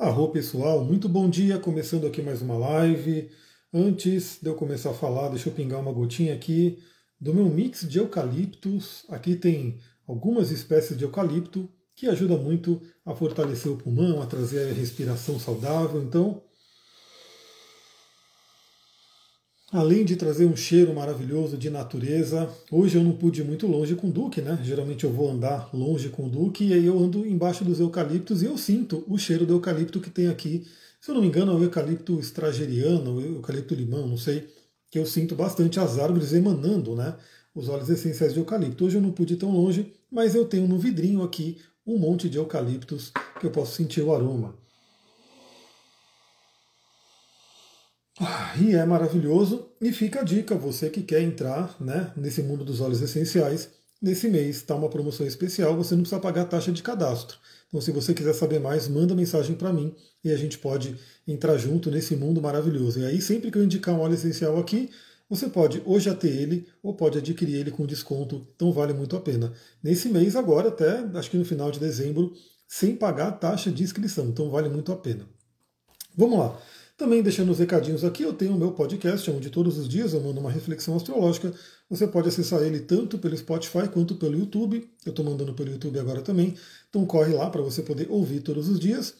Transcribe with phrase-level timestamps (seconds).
[0.00, 3.30] Arro pessoal, muito bom dia, começando aqui mais uma live.
[3.70, 6.78] Antes de eu começar a falar, deixa eu pingar uma gotinha aqui
[7.20, 9.04] do meu mix de eucaliptos.
[9.10, 9.78] Aqui tem
[10.08, 15.38] algumas espécies de eucalipto que ajuda muito a fortalecer o pulmão, a trazer a respiração
[15.38, 16.02] saudável.
[16.02, 16.40] Então,
[19.72, 23.94] Além de trazer um cheiro maravilhoso de natureza, hoje eu não pude ir muito longe
[23.94, 24.58] com o Duque, né?
[24.64, 28.42] Geralmente eu vou andar longe com o Duque e aí eu ando embaixo dos eucaliptos
[28.42, 30.66] e eu sinto o cheiro do eucalipto que tem aqui.
[31.00, 34.48] Se eu não me engano, é o eucalipto estrageriano, o eucalipto limão, não sei,
[34.90, 37.14] que eu sinto bastante as árvores emanando, né?
[37.54, 38.84] Os óleos essenciais de eucalipto.
[38.84, 42.28] Hoje eu não pude ir tão longe, mas eu tenho no vidrinho aqui um monte
[42.28, 44.59] de eucaliptos que eu posso sentir o aroma.
[48.60, 49.70] E é maravilhoso.
[49.80, 53.70] E fica a dica, você que quer entrar né, nesse mundo dos óleos essenciais,
[54.00, 57.38] nesse mês está uma promoção especial, você não precisa pagar taxa de cadastro.
[57.68, 60.96] Então, se você quiser saber mais, manda mensagem para mim e a gente pode
[61.26, 63.00] entrar junto nesse mundo maravilhoso.
[63.00, 64.90] E aí, sempre que eu indicar um óleo essencial aqui,
[65.28, 69.16] você pode ou já ter ele ou pode adquirir ele com desconto, então vale muito
[69.16, 69.52] a pena.
[69.82, 72.34] Nesse mês, agora, até acho que no final de dezembro,
[72.66, 75.24] sem pagar taxa de inscrição, então vale muito a pena.
[76.16, 76.60] Vamos lá.
[77.00, 80.20] Também deixando os recadinhos aqui, eu tenho o meu podcast, onde todos os dias eu
[80.20, 81.50] mando uma reflexão astrológica.
[81.88, 84.86] Você pode acessar ele tanto pelo Spotify quanto pelo YouTube.
[85.06, 86.54] Eu estou mandando pelo YouTube agora também.
[86.90, 89.14] Então corre lá para você poder ouvir todos os dias.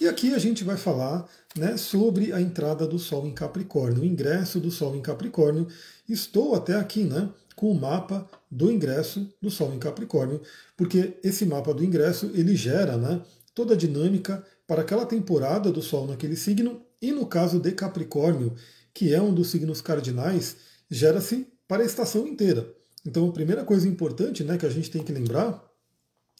[0.00, 1.24] E aqui a gente vai falar
[1.56, 5.68] né, sobre a entrada do Sol em Capricórnio, o ingresso do Sol em Capricórnio.
[6.08, 10.40] Estou até aqui né, com o mapa do ingresso do Sol em Capricórnio,
[10.76, 13.22] porque esse mapa do ingresso ele gera né,
[13.54, 18.54] toda a dinâmica para aquela temporada do Sol naquele signo e no caso de Capricórnio,
[18.92, 20.56] que é um dos signos cardinais,
[20.90, 22.74] gera-se para a estação inteira.
[23.06, 25.64] Então, a primeira coisa importante né, que a gente tem que lembrar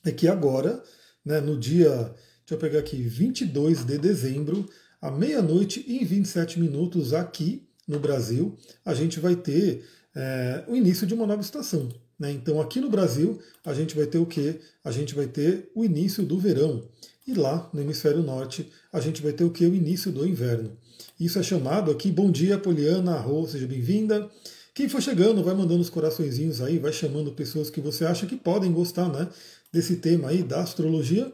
[0.05, 0.83] é que agora,
[1.25, 4.69] né, no dia, deixa eu pegar aqui, 22 de dezembro,
[5.00, 11.07] à meia-noite e 27 minutos aqui no Brasil, a gente vai ter é, o início
[11.07, 11.89] de uma nova estação.
[12.18, 12.33] Né?
[12.33, 14.61] Então, aqui no Brasil, a gente vai ter o quê?
[14.84, 16.86] A gente vai ter o início do verão.
[17.27, 19.64] E lá no hemisfério norte a gente vai ter o que?
[19.64, 20.77] O início do inverno.
[21.19, 24.31] Isso é chamado aqui, bom dia Poliana Arro, seja bem-vinda.
[24.75, 28.36] Quem for chegando, vai mandando os coraçõezinhos aí, vai chamando pessoas que você acha que
[28.36, 29.29] podem gostar né,
[29.73, 31.31] desse tema aí da astrologia.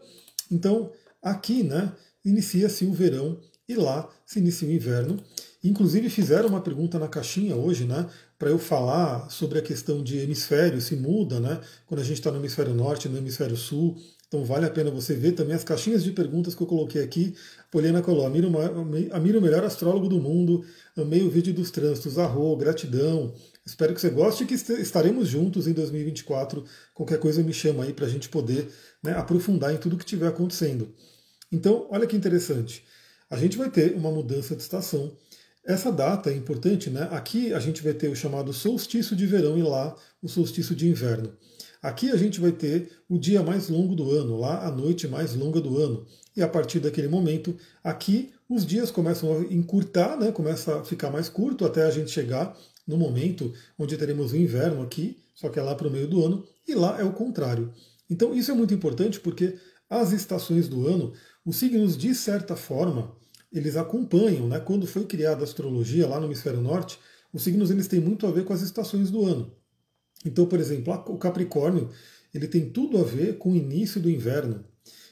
[0.51, 0.91] Então,
[1.23, 1.93] aqui né,
[2.25, 5.23] inicia-se o verão e lá se inicia o inverno.
[5.63, 8.09] Inclusive fizeram uma pergunta na caixinha hoje, né,
[8.39, 12.31] para eu falar sobre a questão de hemisfério, se muda, né, quando a gente está
[12.31, 13.97] no hemisfério norte, no hemisfério sul.
[14.29, 17.35] Então vale a pena você ver também as caixinhas de perguntas que eu coloquei aqui.
[17.71, 20.65] Poliana colou, Amiro, o melhor astrólogo do mundo,
[20.97, 23.33] amei o vídeo dos trânsitos, arro, gratidão.
[23.65, 26.65] Espero que você goste e que estaremos juntos em 2024.
[26.93, 28.69] Qualquer coisa me chama aí para a gente poder
[29.03, 30.93] né, aprofundar em tudo que estiver acontecendo.
[31.51, 32.85] Então, olha que interessante.
[33.31, 35.17] A gente vai ter uma mudança de estação.
[35.65, 37.09] Essa data é importante, né?
[37.11, 40.89] Aqui a gente vai ter o chamado solstício de verão e lá o solstício de
[40.89, 41.37] inverno.
[41.87, 45.37] Aqui a gente vai ter o dia mais longo do ano, lá a noite mais
[45.37, 46.05] longa do ano.
[46.37, 50.33] E a partir daquele momento, aqui os dias começam a encurtar, né?
[50.33, 52.59] começa a ficar mais curto até a gente chegar
[52.89, 56.25] no momento onde teremos o inverno aqui, só que é lá para o meio do
[56.25, 57.73] ano, e lá é o contrário.
[58.11, 59.57] Então isso é muito importante porque
[59.89, 61.13] as estações do ano,
[61.45, 63.15] os signos de certa forma,
[63.53, 64.59] eles acompanham, né?
[64.59, 66.99] Quando foi criada a astrologia lá no hemisfério norte,
[67.33, 69.53] os signos eles têm muito a ver com as estações do ano.
[70.27, 71.91] Então, por exemplo, o Capricórnio
[72.35, 74.65] ele tem tudo a ver com o início do inverno.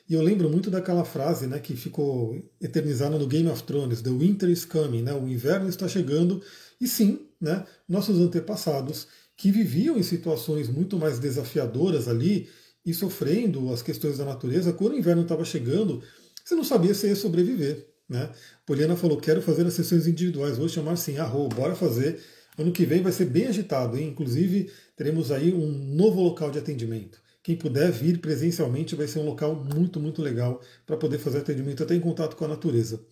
[0.09, 4.11] E eu lembro muito daquela frase né, que ficou eternizada no Game of Thrones, The
[4.11, 6.43] Winter is coming, né, o inverno está chegando.
[6.79, 12.49] E sim, né, nossos antepassados, que viviam em situações muito mais desafiadoras ali
[12.85, 16.03] e sofrendo as questões da natureza, quando o inverno estava chegando,
[16.45, 17.89] você não sabia se ia sobreviver.
[18.07, 18.31] Né?
[18.67, 22.21] Poliana falou, quero fazer as sessões individuais, vou chamar assim, arro, bora fazer.
[22.59, 24.09] Ano que vem vai ser bem agitado, hein?
[24.09, 27.21] inclusive teremos aí um novo local de atendimento.
[27.43, 31.83] Quem puder vir presencialmente vai ser um local muito, muito legal para poder fazer atendimento
[31.83, 33.05] até em contato com a natureza.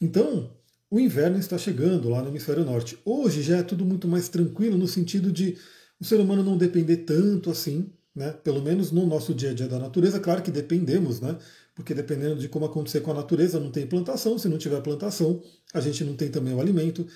[0.00, 0.50] Então,
[0.90, 2.98] o inverno está chegando lá no hemisfério norte.
[3.04, 5.56] Hoje já é tudo muito mais tranquilo no sentido de
[6.00, 8.32] o ser humano não depender tanto assim, né?
[8.32, 11.36] Pelo menos no nosso dia a dia da natureza, claro que dependemos, né?
[11.74, 14.38] Porque dependendo de como acontecer com a natureza, não tem plantação.
[14.38, 15.40] Se não tiver plantação,
[15.72, 17.06] a gente não tem também o alimento.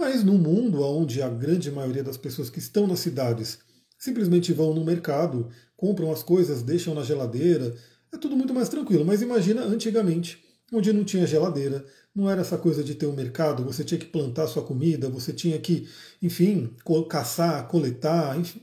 [0.00, 3.58] Mas no mundo onde a grande maioria das pessoas que estão nas cidades
[3.98, 7.76] simplesmente vão no mercado, compram as coisas, deixam na geladeira,
[8.10, 9.04] é tudo muito mais tranquilo.
[9.04, 10.42] Mas imagina antigamente,
[10.72, 14.06] onde não tinha geladeira, não era essa coisa de ter um mercado, você tinha que
[14.06, 15.86] plantar sua comida, você tinha que,
[16.22, 16.74] enfim,
[17.06, 18.62] caçar, coletar, enfim.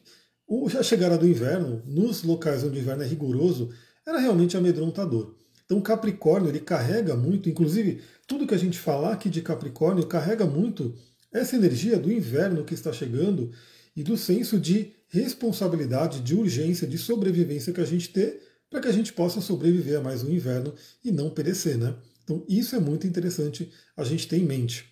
[0.79, 3.69] A chegada do inverno, nos locais onde o inverno é rigoroso,
[4.07, 5.35] era realmente amedrontador.
[5.65, 10.47] Então Capricórnio ele carrega muito, inclusive tudo que a gente falar aqui de Capricórnio carrega
[10.47, 10.95] muito
[11.31, 13.51] essa energia do inverno que está chegando
[13.95, 18.39] e do senso de responsabilidade, de urgência, de sobrevivência que a gente tem
[18.69, 21.95] para que a gente possa sobreviver a mais um inverno e não perecer, né?
[22.23, 24.85] Então isso é muito interessante a gente ter em mente.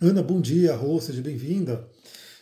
[0.00, 1.86] Ana, bom dia, Rô, seja bem-vinda.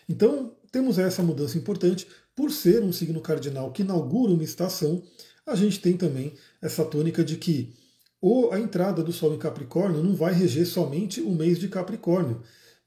[0.09, 2.07] Então temos essa mudança importante.
[2.35, 5.03] Por ser um signo cardinal que inaugura uma estação,
[5.47, 6.33] a gente tem também
[6.63, 7.75] essa tônica de que
[8.53, 12.41] a entrada do Sol em Capricórnio não vai reger somente o mês de Capricórnio,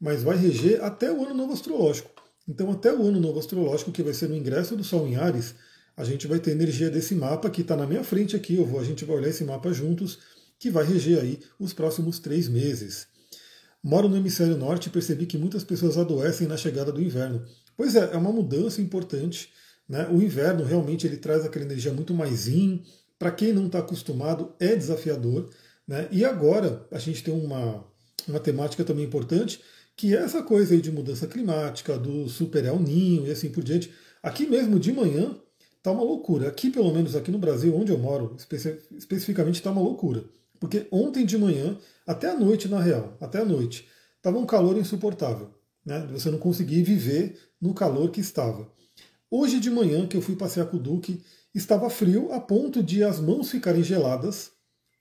[0.05, 2.11] mas vai reger até o ano novo astrológico.
[2.47, 5.55] Então, até o ano novo astrológico, que vai ser no ingresso do Sol em Ares,
[5.97, 8.55] a gente vai ter energia desse mapa que está na minha frente aqui.
[8.55, 10.19] Eu vou, a gente vai olhar esse mapa juntos,
[10.59, 13.07] que vai reger aí os próximos três meses.
[13.83, 17.43] Moro no hemisfério norte e percebi que muitas pessoas adoecem na chegada do inverno.
[17.75, 19.49] Pois é, é uma mudança importante.
[19.89, 20.07] Né?
[20.11, 22.83] O inverno realmente ele traz aquela energia muito mais in.
[23.17, 25.49] Para quem não está acostumado, é desafiador.
[25.87, 26.07] Né?
[26.11, 27.83] E agora a gente tem uma,
[28.27, 29.59] uma temática também importante,
[29.95, 33.63] que é essa coisa aí de mudança climática, do super El Ninho e assim por
[33.63, 33.93] diante.
[34.21, 35.35] Aqui mesmo de manhã
[35.81, 36.47] tá uma loucura.
[36.49, 40.25] Aqui, pelo menos aqui no Brasil, onde eu moro, especi especificamente, está uma loucura.
[40.59, 41.77] Porque ontem de manhã,
[42.07, 43.87] até a noite na real, até a noite,
[44.17, 45.51] estava um calor insuportável.
[45.85, 46.07] Né?
[46.11, 48.67] Você não conseguia viver no calor que estava.
[49.29, 51.21] Hoje de manhã, que eu fui passear com o Duque,
[51.53, 54.51] estava frio a ponto de as mãos ficarem geladas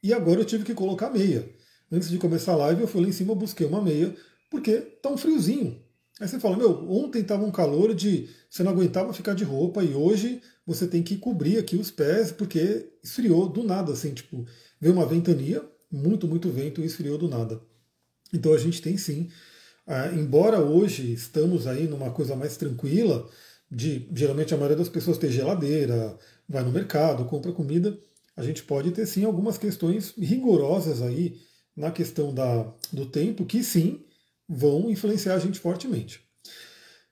[0.02, 1.48] e agora eu tive que colocar meia.
[1.90, 4.14] Antes de começar a live, eu fui lá em cima, busquei uma meia,
[4.54, 5.82] porque tá um friozinho.
[6.20, 9.82] Aí você fala, meu, ontem estava um calor de você não aguentava ficar de roupa
[9.82, 14.46] e hoje você tem que cobrir aqui os pés porque esfriou do nada, assim, tipo,
[14.80, 15.60] veio uma ventania,
[15.90, 17.60] muito, muito vento e esfriou do nada.
[18.32, 19.28] Então a gente tem sim,
[19.88, 23.28] ah, embora hoje estamos aí numa coisa mais tranquila,
[23.68, 26.16] de geralmente a maioria das pessoas tem geladeira,
[26.48, 27.98] vai no mercado, compra comida,
[28.36, 31.40] a gente pode ter sim algumas questões rigorosas aí
[31.76, 34.04] na questão da, do tempo que sim
[34.48, 36.20] vão influenciar a gente fortemente.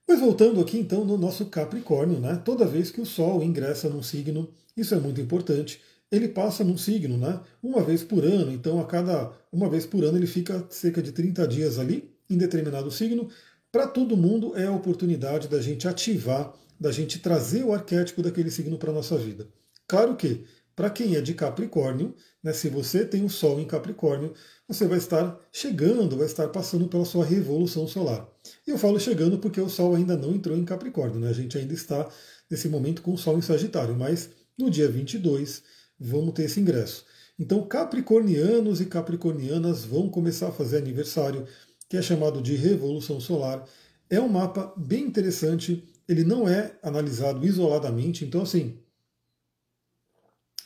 [0.06, 2.40] Mas voltando aqui então no nosso Capricórnio, né?
[2.44, 5.80] Toda vez que o Sol ingressa num signo, isso é muito importante.
[6.10, 7.40] Ele passa num signo, né?
[7.62, 11.12] Uma vez por ano, então a cada uma vez por ano ele fica cerca de
[11.12, 13.30] 30 dias ali em determinado signo.
[13.70, 18.50] Para todo mundo é a oportunidade da gente ativar, da gente trazer o arquétipo daquele
[18.50, 19.48] signo para a nossa vida.
[19.86, 20.44] Claro que
[20.74, 24.34] para quem é de Capricórnio, né, se você tem o Sol em Capricórnio,
[24.66, 28.28] você vai estar chegando, vai estar passando pela sua revolução solar.
[28.66, 31.28] E eu falo chegando porque o Sol ainda não entrou em Capricórnio, né?
[31.28, 32.08] a gente ainda está
[32.50, 35.62] nesse momento com o Sol em Sagitário, mas no dia 22
[35.98, 37.04] vamos ter esse ingresso.
[37.38, 41.46] Então, capricornianos e capricornianas vão começar a fazer aniversário,
[41.88, 43.64] que é chamado de Revolução Solar.
[44.10, 48.78] É um mapa bem interessante, ele não é analisado isoladamente, então, assim,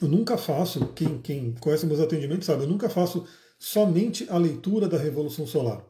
[0.00, 3.26] eu nunca faço, quem, quem conhece meus atendimentos sabe, eu nunca faço
[3.58, 5.84] somente a leitura da Revolução Solar.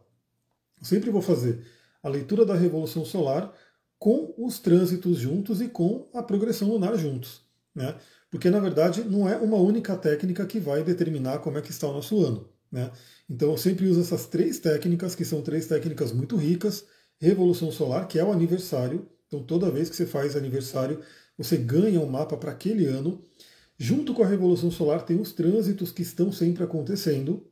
[0.78, 1.64] Eu sempre vou fazer
[2.02, 3.52] a leitura da Revolução Solar
[3.98, 7.42] com os trânsitos juntos e com a progressão lunar juntos.
[7.74, 7.94] Né?
[8.30, 11.88] Porque, na verdade, não é uma única técnica que vai determinar como é que está
[11.88, 12.48] o nosso ano.
[12.70, 12.90] Né?
[13.28, 16.84] Então, eu sempre uso essas três técnicas, que são três técnicas muito ricas.
[17.18, 19.08] Revolução Solar, que é o aniversário.
[19.26, 21.00] Então, toda vez que você faz aniversário,
[21.36, 23.24] você ganha um mapa para aquele ano.
[23.78, 27.46] Junto com a Revolução Solar tem os trânsitos que estão sempre acontecendo,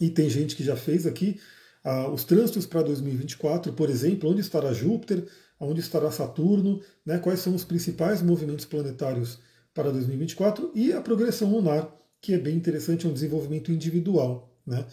[0.00, 1.38] e tem gente que já fez aqui
[1.84, 5.26] ah, os trânsitos para 2024, por exemplo, onde estará Júpiter,
[5.58, 9.38] onde estará Saturno, né, quais são os principais movimentos planetários
[9.74, 14.54] para 2024 e a progressão lunar, que é bem interessante, é um desenvolvimento individual.
[14.66, 14.86] Né.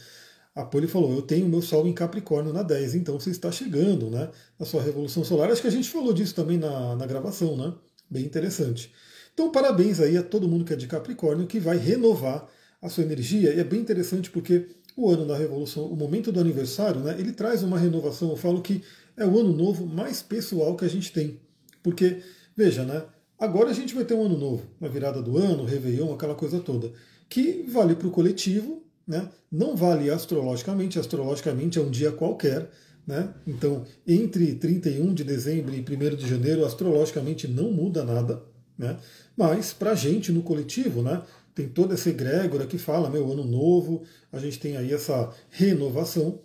[0.56, 4.10] A Poli falou: Eu tenho meu Sol em Capricórnio na 10, então você está chegando
[4.10, 4.30] né,
[4.60, 5.52] na sua revolução solar.
[5.52, 7.74] Acho que a gente falou disso também na, na gravação, né?
[8.10, 8.92] Bem interessante.
[9.38, 12.50] Então, parabéns aí a todo mundo que é de Capricórnio, que vai renovar
[12.82, 13.54] a sua energia.
[13.54, 14.66] E é bem interessante porque
[14.96, 18.32] o ano da Revolução, o momento do aniversário, né, ele traz uma renovação.
[18.32, 18.82] Eu falo que
[19.16, 21.40] é o ano novo mais pessoal que a gente tem.
[21.84, 22.24] Porque,
[22.56, 23.04] veja, né,
[23.38, 26.60] agora a gente vai ter um ano novo, na virada do ano, Réveillon, aquela coisa
[26.60, 26.92] toda,
[27.30, 32.72] que vale para o coletivo, né, não vale astrologicamente, astrologicamente é um dia qualquer.
[33.06, 33.32] Né?
[33.46, 38.42] Então, entre 31 de dezembro e 1 de janeiro, astrologicamente não muda nada.
[38.78, 38.98] Né?
[39.36, 41.22] Mas para a gente no coletivo, né,
[41.56, 46.40] tem toda essa egrégora que fala, meu, ano novo, a gente tem aí essa renovação.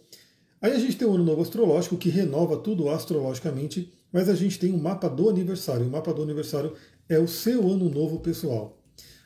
[0.61, 4.59] Aí a gente tem o ano novo astrológico que renova tudo astrologicamente, mas a gente
[4.59, 5.87] tem o um mapa do aniversário.
[5.87, 6.73] O mapa do aniversário
[7.09, 8.79] é o seu ano novo pessoal.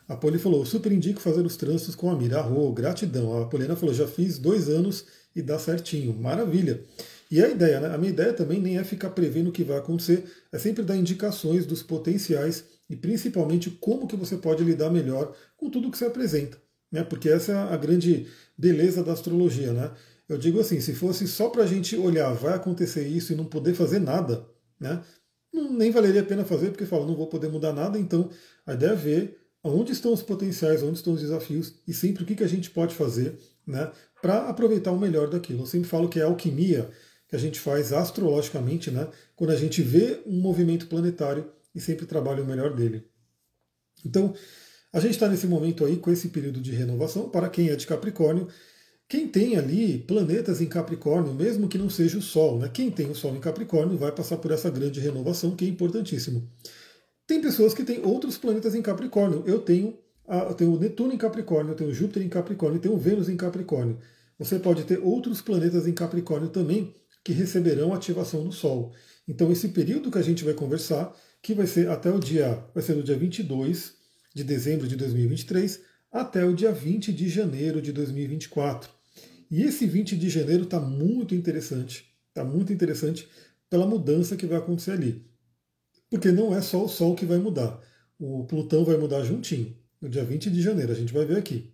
[0.09, 2.39] A Poli falou, super indico fazer os trânsitos com a Mira.
[2.39, 3.41] Arro, gratidão.
[3.41, 6.15] A Poliana falou, já fiz dois anos e dá certinho.
[6.15, 6.81] Maravilha.
[7.31, 7.93] E a ideia, né?
[7.93, 10.97] A minha ideia também nem é ficar prevendo o que vai acontecer, é sempre dar
[10.97, 16.05] indicações dos potenciais e principalmente como que você pode lidar melhor com tudo que se
[16.05, 16.59] apresenta.
[16.91, 17.03] né?
[17.03, 18.27] Porque essa é a grande
[18.57, 19.91] beleza da astrologia, né?
[20.29, 23.45] Eu digo assim, se fosse só para a gente olhar, vai acontecer isso e não
[23.45, 24.45] poder fazer nada,
[24.81, 25.03] né?
[25.53, 28.29] Não, nem valeria a pena fazer, porque fala, não vou poder mudar nada, então
[28.67, 32.27] a ideia é ver onde estão os potenciais, onde estão os desafios e sempre o
[32.27, 33.91] que, que a gente pode fazer né,
[34.21, 35.63] para aproveitar o melhor daquilo.
[35.63, 36.91] Eu sempre falo que é alquimia
[37.29, 42.07] que a gente faz astrologicamente, né, quando a gente vê um movimento planetário e sempre
[42.07, 43.05] trabalha o melhor dele.
[44.05, 44.35] Então,
[44.93, 47.29] a gente está nesse momento aí com esse período de renovação.
[47.29, 48.49] Para quem é de Capricórnio,
[49.07, 52.71] quem tem ali planetas em Capricórnio, mesmo que não seja o Sol, né?
[52.73, 56.51] Quem tem o Sol em Capricórnio vai passar por essa grande renovação que é importantíssimo.
[57.27, 59.45] Tem pessoas que têm outros planetas em Capricórnio.
[59.47, 62.95] Eu tenho, eu tenho Netuno em Capricórnio, eu tenho o Júpiter em Capricórnio, eu tenho
[62.95, 63.99] o Vênus em Capricórnio.
[64.39, 68.95] Você pode ter outros planetas em Capricórnio também que receberão ativação no Sol.
[69.29, 71.13] Então esse período que a gente vai conversar,
[71.47, 73.95] que vai ser até o dia, vai ser do dia 22
[74.35, 78.91] de dezembro de 2023 até o dia 20 de janeiro de 2024.
[79.49, 83.29] E esse 20 de janeiro está muito interessante, está muito interessante
[83.71, 85.25] pela mudança que vai acontecer ali.
[86.11, 87.81] Porque não é só o Sol que vai mudar.
[88.19, 91.73] O Plutão vai mudar juntinho, no dia 20 de janeiro, a gente vai ver aqui.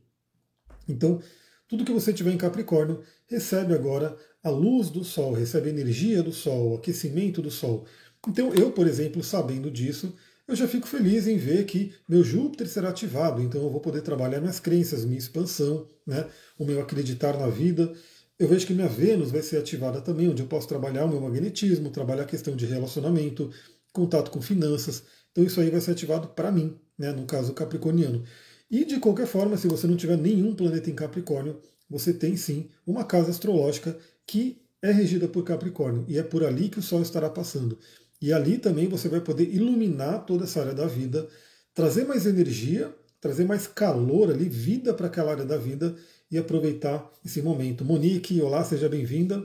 [0.87, 1.19] Então,
[1.67, 6.23] tudo que você tiver em Capricórnio recebe agora a luz do Sol, recebe a energia
[6.23, 7.87] do Sol, o aquecimento do Sol.
[8.29, 10.15] Então, eu, por exemplo, sabendo disso,
[10.47, 14.03] eu já fico feliz em ver que meu Júpiter será ativado, então eu vou poder
[14.03, 17.93] trabalhar minhas crenças, minha expansão, né, o meu acreditar na vida.
[18.39, 21.21] Eu vejo que minha Vênus vai ser ativada também, onde eu posso trabalhar o meu
[21.21, 23.51] magnetismo, trabalhar a questão de relacionamento,
[23.93, 25.05] contato com finanças.
[25.31, 28.25] Então isso aí vai ser ativado para mim, né, no caso capricorniano.
[28.71, 32.69] E de qualquer forma, se você não tiver nenhum planeta em Capricórnio, você tem sim
[32.87, 37.03] uma casa astrológica que é regida por Capricórnio e é por ali que o Sol
[37.03, 37.79] estará passando.
[38.23, 41.29] E ali também você vai poder iluminar toda essa área da vida,
[41.75, 45.97] trazer mais energia, trazer mais calor ali, vida para aquela área da vida
[46.31, 47.85] e aproveitar esse momento.
[47.85, 49.45] Monique, olá, seja bem-vinda.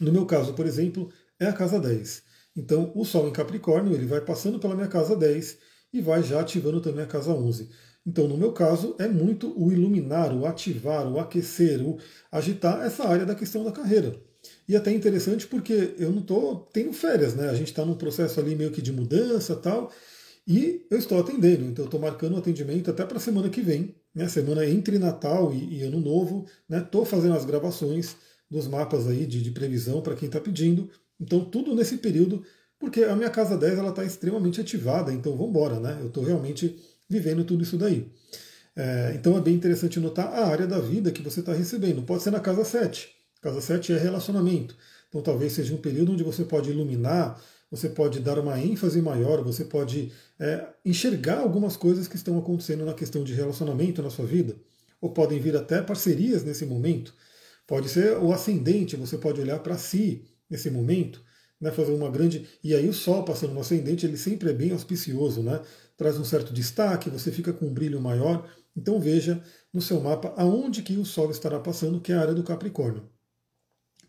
[0.00, 2.22] No meu caso, por exemplo, é a casa 10.
[2.56, 5.58] Então, o Sol em Capricórnio, ele vai passando pela minha casa 10
[5.92, 7.70] e vai já ativando também a casa 11.
[8.06, 11.98] Então, no meu caso, é muito o iluminar, o ativar, o aquecer, o
[12.30, 14.29] agitar essa área da questão da carreira.
[14.68, 17.48] E até interessante porque eu não estou tendo férias, né?
[17.48, 19.92] A gente está num processo ali meio que de mudança tal.
[20.46, 23.60] E eu estou atendendo, então eu estou marcando o atendimento até para a semana que
[23.60, 24.28] vem, né?
[24.28, 26.78] Semana entre Natal e, e Ano Novo, né?
[26.78, 28.16] Estou fazendo as gravações
[28.50, 30.90] dos mapas aí de, de previsão para quem está pedindo.
[31.20, 32.42] Então tudo nesse período,
[32.78, 35.98] porque a minha casa 10 ela está extremamente ativada, então vamos embora, né?
[36.00, 36.76] Eu estou realmente
[37.08, 38.10] vivendo tudo isso daí.
[38.74, 42.02] É, então é bem interessante notar a área da vida que você está recebendo.
[42.02, 43.19] Pode ser na casa 7.
[43.40, 44.76] Casa 7 é relacionamento.
[45.08, 49.42] Então talvez seja um período onde você pode iluminar, você pode dar uma ênfase maior,
[49.42, 54.26] você pode é, enxergar algumas coisas que estão acontecendo na questão de relacionamento na sua
[54.26, 54.56] vida.
[55.00, 57.14] Ou podem vir até parcerias nesse momento.
[57.66, 61.22] Pode ser o ascendente, você pode olhar para si nesse momento,
[61.60, 62.46] né, fazer uma grande.
[62.62, 65.62] E aí o Sol passando no ascendente, ele sempre é bem auspicioso, né?
[65.96, 68.48] Traz um certo destaque, você fica com um brilho maior.
[68.76, 69.42] Então veja
[69.72, 73.08] no seu mapa aonde que o Sol estará passando, que é a área do Capricórnio.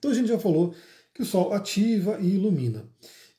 [0.01, 0.73] Então a gente já falou
[1.13, 2.89] que o Sol ativa e ilumina.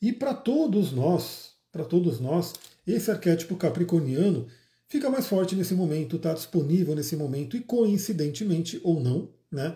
[0.01, 2.53] E para todos nós, para todos nós,
[2.87, 4.47] esse arquétipo capricorniano
[4.87, 9.75] fica mais forte nesse momento, está disponível nesse momento e coincidentemente ou não, né?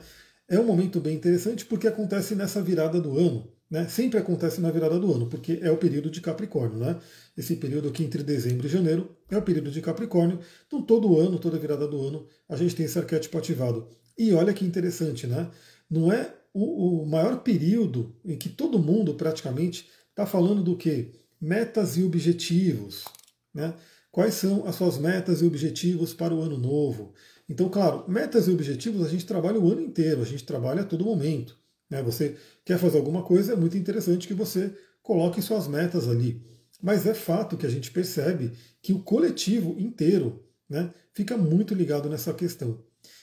[0.49, 3.50] É um momento bem interessante porque acontece nessa virada do ano.
[3.69, 3.88] Né?
[3.88, 6.78] Sempre acontece na virada do ano, porque é o período de Capricórnio.
[6.78, 6.97] Né?
[7.37, 10.38] Esse período aqui entre dezembro e janeiro é o período de Capricórnio.
[10.69, 13.88] Então, todo ano, toda virada do ano, a gente tem esse arquétipo ativado.
[14.16, 15.50] E olha que interessante, né?
[15.90, 21.12] Não é o, o maior período em que todo mundo praticamente está falando do que?
[21.38, 23.04] Metas e objetivos.
[23.52, 23.75] Né?
[24.10, 27.12] Quais são as suas metas e objetivos para o ano novo?
[27.46, 30.86] Então, claro, metas e objetivos a gente trabalha o ano inteiro, a gente trabalha a
[30.86, 31.58] todo momento.
[31.90, 32.02] Né?
[32.02, 36.42] Você quer fazer alguma coisa, é muito interessante que você coloque suas metas ali.
[36.82, 42.08] Mas é fato que a gente percebe que o coletivo inteiro né, fica muito ligado
[42.08, 42.82] nessa questão.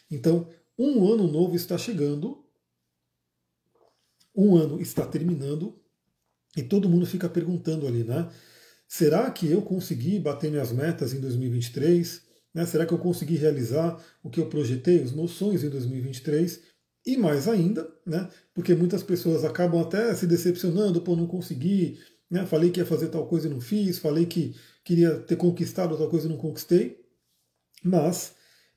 [0.09, 0.47] Então,
[0.77, 2.42] um ano novo está chegando
[4.35, 5.79] um ano está terminando
[6.55, 8.29] e todo mundo fica perguntando ali, né?
[8.87, 12.21] Será que eu consegui bater minhas metas em 2023?
[12.53, 12.65] Né?
[12.65, 16.61] Será que eu consegui realizar o que eu projetei, os meus sonhos em 2023?
[17.05, 18.29] E mais ainda, né?
[18.53, 21.99] Porque muitas pessoas acabam até se decepcionando, pô, não consegui,
[22.29, 22.45] né?
[22.45, 26.09] Falei que ia fazer tal coisa e não fiz, falei que queria ter conquistado tal
[26.09, 27.03] coisa e não conquistei.
[27.83, 28.35] Mas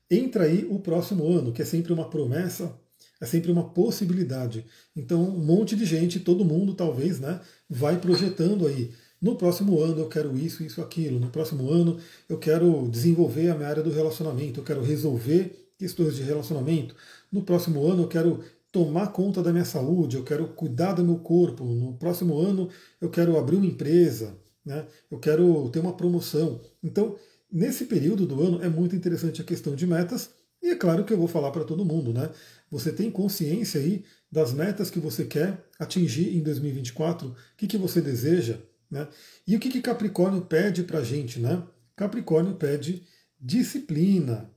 [0.09, 2.75] entra aí o próximo ano, que é sempre uma promessa
[3.19, 4.65] é sempre uma possibilidade.
[4.95, 8.91] Então, um monte de gente, todo mundo talvez, né, vai projetando aí.
[9.21, 11.19] No próximo ano eu quero isso, isso, aquilo.
[11.19, 11.97] No próximo ano
[12.29, 16.95] eu quero desenvolver a minha área do relacionamento, eu quero resolver questões de relacionamento.
[17.31, 21.17] No próximo ano eu quero tomar conta da minha saúde, eu quero cuidar do meu
[21.17, 21.63] corpo.
[21.63, 22.69] No próximo ano
[23.01, 24.85] eu quero abrir uma empresa, né?
[25.09, 26.61] eu quero ter uma promoção.
[26.83, 27.15] Então,
[27.51, 30.29] nesse período do ano é muito interessante a questão de metas.
[30.61, 32.29] E é claro que eu vou falar para todo mundo, né?
[32.69, 37.29] Você tem consciência aí das metas que você quer atingir em 2024?
[37.29, 38.57] O que, que você deseja?
[38.89, 39.07] Né?
[39.45, 41.39] E o que, que Capricórnio pede para a gente?
[41.39, 41.61] Né?
[41.95, 43.03] Capricórnio pede
[43.39, 44.51] disciplina.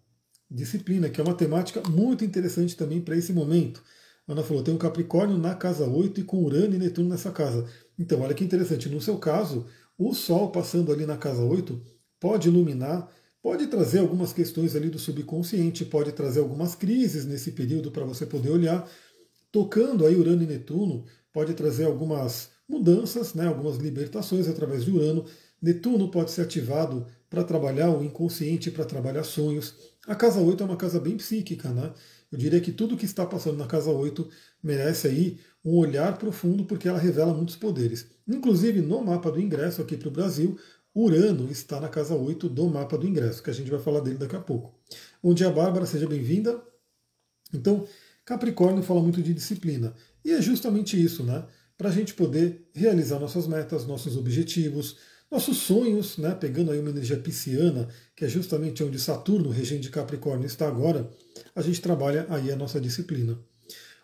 [0.51, 3.83] Disciplina, que é uma temática muito interessante também para esse momento.
[4.27, 7.67] Ana falou, tem um Capricórnio na casa 8 e com Urano e Netuno nessa casa.
[7.99, 8.89] Então, olha que interessante.
[8.89, 9.67] No seu caso,
[9.99, 11.81] o Sol passando ali na casa 8
[12.19, 13.09] pode iluminar,
[13.43, 18.27] pode trazer algumas questões ali do subconsciente, pode trazer algumas crises nesse período para você
[18.27, 18.89] poder olhar.
[19.51, 25.25] Tocando aí Urano e Netuno, pode trazer algumas mudanças, né, algumas libertações através de Urano.
[25.61, 29.75] Netuno pode ser ativado para trabalhar o inconsciente, para trabalhar sonhos.
[30.07, 31.93] A casa 8 é uma casa bem psíquica, né?
[32.33, 34.29] Eu diria que tudo que está passando na casa 8
[34.63, 38.07] merece aí um olhar profundo, porque ela revela muitos poderes.
[38.27, 40.57] Inclusive, no mapa do ingresso aqui para o Brasil,
[40.95, 44.19] Urano está na casa 8 do mapa do ingresso, que a gente vai falar dele
[44.19, 44.75] daqui a pouco.
[45.23, 46.61] Bom dia, Bárbara, seja bem-vinda.
[47.53, 47.87] Então,
[48.25, 49.95] Capricórnio fala muito de disciplina.
[50.25, 51.47] E é justamente isso, né?
[51.81, 54.99] para a gente poder realizar nossas metas, nossos objetivos,
[55.31, 56.35] nossos sonhos, né?
[56.35, 61.09] pegando aí uma energia pisciana, que é justamente onde Saturno, regente de Capricórnio, está agora,
[61.57, 63.39] a gente trabalha aí a nossa disciplina.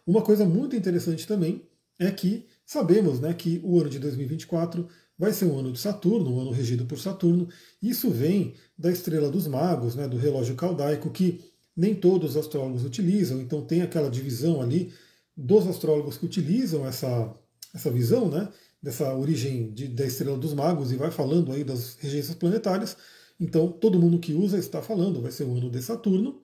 [0.06, 5.32] Uma coisa muito interessante também é que sabemos né, que o ano de 2024 vai
[5.32, 7.48] ser um ano de Saturno, um ano regido por Saturno,
[7.82, 11.40] isso vem da estrela dos magos, né, do relógio caldaico, que
[11.76, 14.92] nem todos os astrólogos utilizam, então tem aquela divisão ali
[15.36, 17.34] dos astrólogos que utilizam essa,
[17.74, 18.48] essa visão né,
[18.82, 22.96] dessa origem de, da estrela dos magos e vai falando aí das regências planetárias.
[23.38, 26.40] Então, todo mundo que usa está falando, vai ser o ano de Saturno.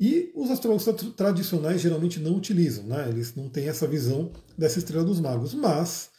[0.00, 3.08] E os astrólogos tradicionais geralmente não utilizam, né?
[3.08, 5.52] eles não têm essa visão dessa estrela dos magos.
[5.54, 6.10] Mas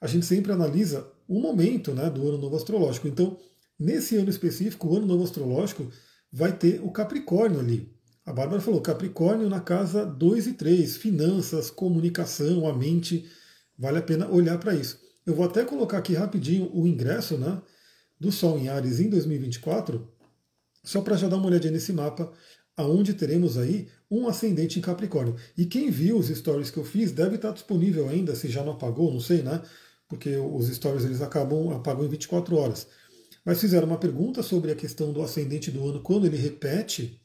[0.00, 3.08] a gente sempre analisa o momento né, do ano novo astrológico.
[3.08, 3.36] Então,
[3.78, 5.90] nesse ano específico, o ano novo astrológico
[6.32, 7.94] vai ter o Capricórnio ali.
[8.24, 13.24] A Bárbara falou Capricórnio na casa 2 e 3, finanças, comunicação, a mente.
[13.78, 15.00] Vale a pena olhar para isso.
[15.24, 17.60] Eu vou até colocar aqui rapidinho o ingresso né,
[18.18, 20.08] do Sol em Ares em 2024,
[20.82, 22.32] só para já dar uma olhadinha nesse mapa,
[22.76, 25.36] aonde teremos aí um ascendente em Capricórnio.
[25.56, 28.72] E quem viu os stories que eu fiz deve estar disponível ainda, se já não
[28.72, 29.62] apagou, não sei, né?
[30.08, 32.86] Porque os stories eles acabam apagam em 24 horas.
[33.44, 37.20] Mas fizeram uma pergunta sobre a questão do ascendente do ano quando ele repete.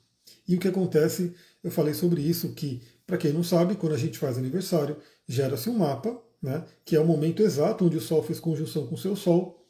[0.47, 3.97] E o que acontece, eu falei sobre isso, que, para quem não sabe, quando a
[3.97, 8.23] gente faz aniversário, gera-se um mapa né, que é o momento exato onde o Sol
[8.23, 9.63] fez conjunção com o seu Sol.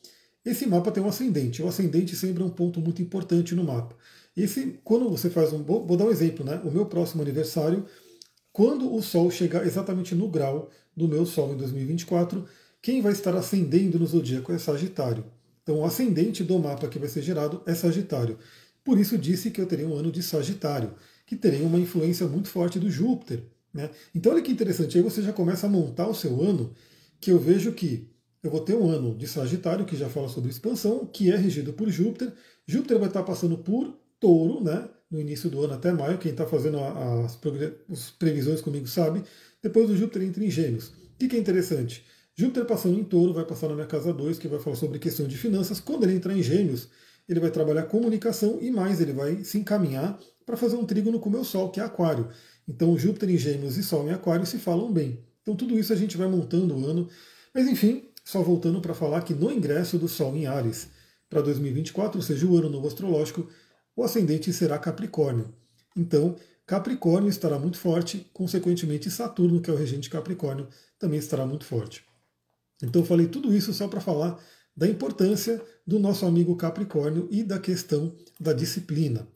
[0.43, 1.61] Esse mapa tem um ascendente.
[1.61, 3.95] O ascendente sempre é um ponto muito importante no mapa.
[4.35, 5.63] Esse, quando você faz um.
[5.63, 6.59] Vou, dar um exemplo, né?
[6.63, 7.85] O meu próximo aniversário,
[8.51, 12.45] quando o Sol chegar exatamente no grau do meu Sol em 2024,
[12.81, 15.23] quem vai estar ascendendo no zodíaco é Sagitário.
[15.63, 18.37] Então, o ascendente do mapa que vai ser gerado é Sagitário.
[18.83, 20.93] Por isso disse que eu teria um ano de Sagitário,
[21.25, 23.43] que teria uma influência muito forte do Júpiter.
[23.73, 23.89] Né?
[24.13, 26.73] Então olha que interessante, aí você já começa a montar o seu ano,
[27.19, 28.09] que eu vejo que
[28.43, 31.73] eu vou ter um ano de Sagitário, que já fala sobre expansão, que é regido
[31.73, 32.33] por Júpiter.
[32.65, 34.89] Júpiter vai estar passando por touro, né?
[35.11, 37.35] No início do ano até maio, quem está fazendo as,
[38.17, 39.23] previsões comigo sabe.
[39.61, 40.87] Depois o Júpiter entra em gêmeos.
[40.87, 42.03] O que é interessante?
[42.41, 45.27] Júpiter passando em touro vai passar na minha casa 2, que vai falar sobre questão
[45.27, 45.79] de finanças.
[45.79, 46.89] Quando ele entrar em gêmeos,
[47.29, 51.29] ele vai trabalhar comunicação e mais, ele vai se encaminhar para fazer um trígono com
[51.29, 52.29] o meu Sol, que é Aquário.
[52.67, 55.23] Então Júpiter em Gêmeos e Sol em Aquário se falam bem.
[55.43, 57.07] Então tudo isso a gente vai montando o ano.
[57.53, 60.89] Mas enfim, só voltando para falar que no ingresso do Sol em Ares
[61.29, 63.47] para 2024, ou seja, o ano novo astrológico,
[63.95, 65.53] o ascendente será Capricórnio.
[65.95, 71.65] Então, Capricórnio estará muito forte, consequentemente Saturno, que é o regente Capricórnio, também estará muito
[71.65, 72.09] forte.
[72.81, 74.39] Então eu falei tudo isso só para falar
[74.75, 79.27] da importância do nosso amigo Capricórnio e da questão da disciplina.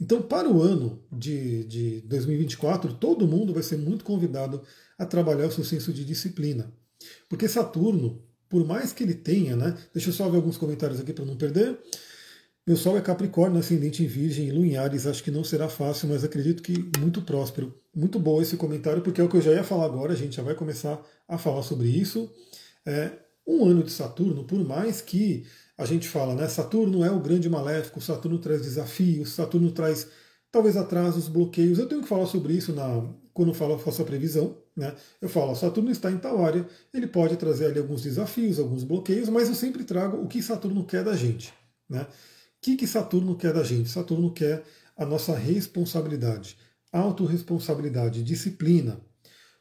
[0.00, 4.60] Então, para o ano de, de 2024, todo mundo vai ser muito convidado
[4.98, 6.72] a trabalhar o seu senso de disciplina.
[7.28, 9.76] Porque Saturno, por mais que ele tenha, né?
[9.94, 11.78] Deixa eu só ver alguns comentários aqui para não perder.
[12.66, 15.06] Meu Sol é Capricórnio, ascendente em Virgem Lunhares.
[15.06, 17.72] Acho que não será fácil, mas acredito que muito próspero.
[17.94, 20.12] Muito bom esse comentário, porque é o que eu já ia falar agora.
[20.12, 22.28] A gente já vai começar a falar sobre isso.
[22.86, 23.12] É,
[23.46, 26.48] um ano de Saturno, por mais que a gente fala, né?
[26.48, 30.08] Saturno é o grande maléfico, Saturno traz desafios, Saturno traz
[30.50, 31.78] talvez atrasos, bloqueios.
[31.78, 34.56] Eu tenho que falar sobre isso na, quando eu falo, faço a previsão.
[34.76, 34.94] Né?
[35.20, 39.28] Eu falo, Saturno está em tal área, ele pode trazer ali alguns desafios, alguns bloqueios,
[39.28, 41.52] mas eu sempre trago o que Saturno quer da gente.
[41.88, 42.02] Né?
[42.02, 42.06] O
[42.60, 43.88] que, que Saturno quer da gente?
[43.88, 44.62] Saturno quer
[44.96, 46.56] a nossa responsabilidade,
[46.92, 49.00] autorresponsabilidade, disciplina.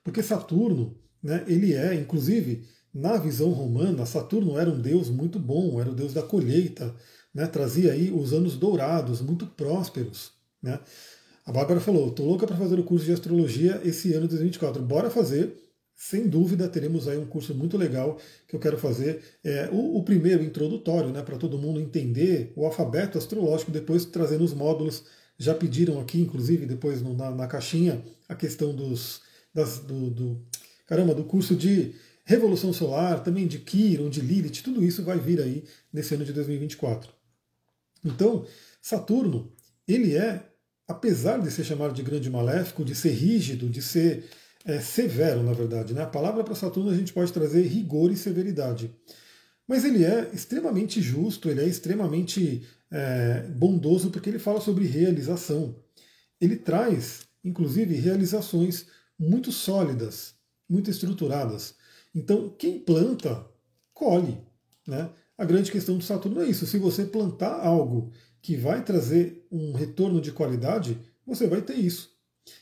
[0.03, 5.79] Porque Saturno, né, ele é, inclusive, na visão romana, Saturno era um deus muito bom,
[5.79, 6.93] era o deus da colheita,
[7.33, 10.33] né, trazia aí os anos dourados, muito prósperos.
[10.61, 10.79] Né?
[11.45, 14.81] A Bárbara falou: estou louca para fazer o curso de astrologia esse ano de 2024.
[14.81, 15.57] Bora fazer.
[15.95, 19.21] Sem dúvida, teremos aí um curso muito legal que eu quero fazer.
[19.43, 24.43] É, o, o primeiro introdutório, né, para todo mundo entender o alfabeto astrológico, depois trazendo
[24.43, 25.03] os módulos.
[25.37, 29.21] Já pediram aqui, inclusive, depois no, na, na, caixinha, a questão dos.
[29.53, 30.41] Das, do, do,
[30.87, 31.93] caramba, do curso de
[32.31, 36.33] Revolução Solar, também de Quiron, de Lilith, tudo isso vai vir aí nesse ano de
[36.33, 37.11] 2024.
[38.03, 38.45] Então,
[38.81, 39.51] Saturno,
[39.87, 40.51] ele é
[40.91, 44.25] apesar de ser chamado de grande maléfico, de ser rígido, de ser
[44.65, 45.93] é, severo, na verdade.
[45.93, 46.03] Né?
[46.03, 48.93] A palavra para Saturno a gente pode trazer rigor e severidade.
[49.67, 55.75] Mas ele é extremamente justo, ele é extremamente é, bondoso, porque ele fala sobre realização.
[56.39, 58.85] Ele traz, inclusive, realizações
[59.17, 60.33] muito sólidas,
[60.69, 61.75] muito estruturadas.
[62.13, 63.45] Então, quem planta,
[63.93, 64.37] colhe.
[64.87, 65.09] Né?
[65.37, 69.73] A grande questão do Saturno é isso: se você plantar algo que vai trazer um
[69.73, 72.09] retorno de qualidade, você vai ter isso.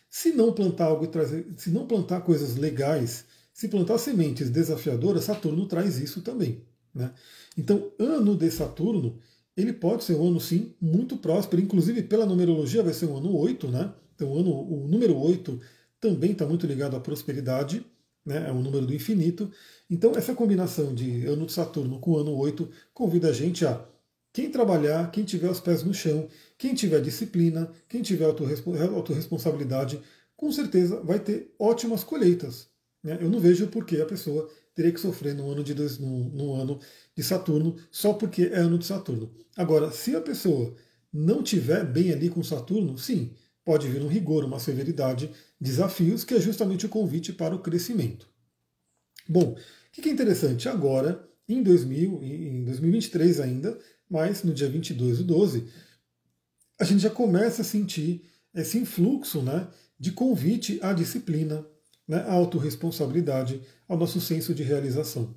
[0.10, 5.24] Se não plantar algo e trazer, se não plantar coisas legais, se plantar sementes desafiadoras,
[5.24, 6.64] Saturno traz isso também.
[6.94, 7.12] Né?
[7.58, 9.20] Então, ano de Saturno,
[9.56, 13.36] ele pode ser um ano sim muito próspero, inclusive pela numerologia vai ser um ano
[13.36, 13.94] 8, né?
[14.16, 15.60] Então, o, ano, o número 8
[16.00, 17.86] também está muito ligado à prosperidade,
[18.26, 18.48] né?
[18.48, 19.52] é um número do infinito.
[19.90, 23.86] Então, essa combinação de ano de Saturno com ano 8 convida a gente a
[24.32, 26.28] quem trabalhar, quem tiver os pés no chão,
[26.58, 30.00] quem tiver disciplina, quem tiver autorresponsabilidade,
[30.38, 32.68] com certeza vai ter ótimas colheitas.
[33.04, 33.18] Né?
[33.20, 36.30] Eu não vejo por que a pessoa teria que sofrer no ano, de dois, no,
[36.30, 36.80] no ano
[37.16, 39.32] de Saturno só porque é ano de Saturno.
[39.58, 40.74] Agora, se a pessoa
[41.12, 43.34] não tiver bem ali com Saturno, sim,
[43.66, 48.28] pode vir um rigor, uma severidade, desafios, que é justamente o convite para o crescimento.
[49.28, 50.70] Bom, o que é interessante?
[50.70, 53.78] Agora, em, 2000, em 2023 ainda,
[54.10, 55.68] mas no dia 22 do 12,
[56.80, 58.24] a gente já começa a sentir
[58.56, 59.68] esse influxo né,
[60.00, 61.66] de convite à disciplina,
[62.08, 65.36] né, à autorresponsabilidade, ao nosso senso de realização.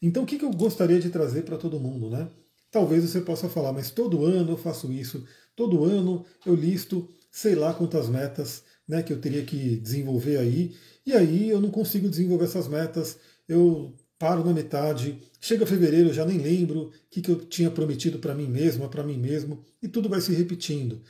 [0.00, 2.08] Então, o que eu gostaria de trazer para todo mundo?
[2.08, 2.28] Né?
[2.70, 5.24] Talvez você possa falar, mas todo ano eu faço isso,
[5.56, 10.74] todo ano eu listo sei lá quantas metas né, que eu teria que desenvolver aí,
[11.06, 13.18] e aí eu não consigo desenvolver essas metas,
[13.48, 17.70] eu paro na metade, chega fevereiro, eu já nem lembro o que, que eu tinha
[17.70, 20.94] prometido para mim mesma, para mim mesmo, e tudo vai se repetindo.
[20.94, 21.02] O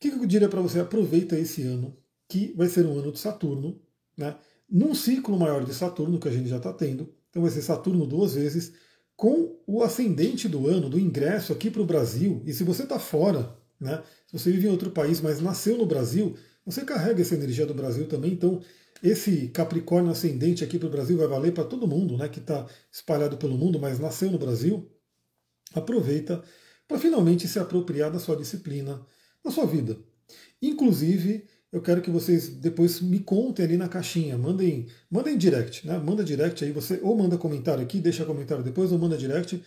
[0.00, 0.80] que, que eu diria para você?
[0.80, 1.96] Aproveita esse ano,
[2.28, 3.80] que vai ser um ano de Saturno,
[4.16, 4.36] né?
[4.68, 8.06] num ciclo maior de Saturno que a gente já está tendo, então vai ser Saturno
[8.06, 8.72] duas vezes,
[9.16, 12.98] com o ascendente do ano, do ingresso aqui para o Brasil, e se você está
[12.98, 14.02] fora, né?
[14.26, 17.74] se você vive em outro país, mas nasceu no Brasil, você carrega essa energia do
[17.74, 18.60] Brasil também, então
[19.02, 22.66] esse Capricórnio ascendente aqui para o Brasil vai valer para todo mundo, né, que está
[22.92, 24.90] espalhado pelo mundo, mas nasceu no Brasil.
[25.74, 26.42] Aproveita
[26.86, 29.00] para finalmente se apropriar da sua disciplina,
[29.44, 29.96] da sua vida.
[30.60, 35.98] Inclusive, eu quero que vocês depois me contem ali na caixinha, mandem, mandem direct, né?
[35.98, 39.62] Manda direct aí, você ou manda comentário aqui, deixa comentário depois, ou manda direct.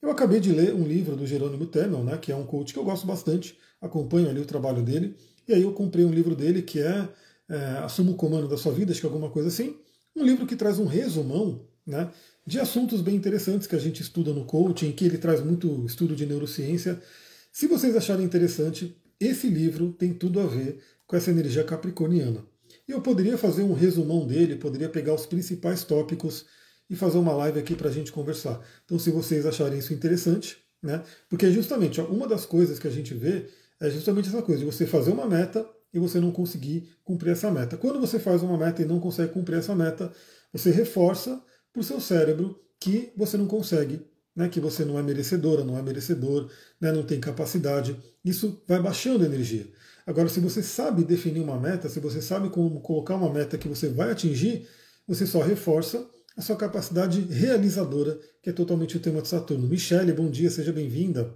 [0.00, 2.78] Eu acabei de ler um livro do Jerônimo Temel, né, que é um coach que
[2.78, 5.16] eu gosto bastante, acompanho ali o trabalho dele,
[5.48, 7.08] e aí eu comprei um livro dele que é
[7.48, 9.76] é, Assuma o Comando da Sua Vida, acho que é alguma coisa assim.
[10.14, 12.10] Um livro que traz um resumão né,
[12.46, 16.14] de assuntos bem interessantes que a gente estuda no coaching, que ele traz muito estudo
[16.14, 17.00] de neurociência.
[17.50, 22.44] Se vocês acharem interessante, esse livro tem tudo a ver com essa energia capricorniana.
[22.86, 26.44] Eu poderia fazer um resumão dele, poderia pegar os principais tópicos
[26.90, 28.60] e fazer uma live aqui para a gente conversar.
[28.84, 31.02] Então, se vocês acharem isso interessante, né?
[31.28, 33.48] Porque é justamente ó, uma das coisas que a gente vê
[33.80, 37.50] é justamente essa coisa de você fazer uma meta e você não conseguir cumprir essa
[37.50, 37.76] meta.
[37.76, 40.12] Quando você faz uma meta e não consegue cumprir essa meta,
[40.52, 45.02] você reforça para o seu cérebro que você não consegue, né, que você não é
[45.02, 47.96] merecedora, não é merecedor, né, não tem capacidade.
[48.24, 49.66] Isso vai baixando a energia.
[50.06, 53.68] Agora, se você sabe definir uma meta, se você sabe como colocar uma meta que
[53.68, 54.66] você vai atingir,
[55.06, 59.66] você só reforça a sua capacidade realizadora, que é totalmente o tema de Saturno.
[59.66, 61.34] Michele, bom dia, seja bem-vinda.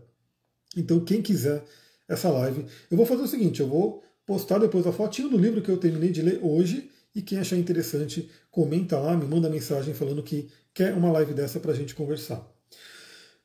[0.77, 1.65] Então, quem quiser
[2.09, 5.63] essa live, eu vou fazer o seguinte: eu vou postar depois a fotinho do livro
[5.63, 6.91] que eu terminei de ler hoje.
[7.15, 11.61] E quem achar interessante, comenta lá, me manda mensagem falando que quer uma live dessa
[11.61, 12.51] para a gente conversar.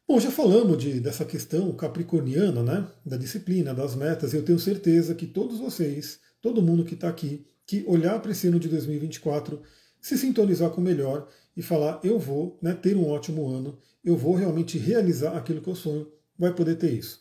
[0.08, 2.88] Bom, já falamos de, dessa questão capricorniana, né?
[3.06, 4.34] Da disciplina, das metas.
[4.34, 8.48] Eu tenho certeza que todos vocês, todo mundo que está aqui, que olhar para esse
[8.48, 9.62] ano de 2024,
[10.00, 14.16] se sintonizar com o melhor e falar: eu vou né, ter um ótimo ano, eu
[14.16, 16.08] vou realmente realizar aquilo que eu sonho,
[16.40, 17.20] vai poder ter isso.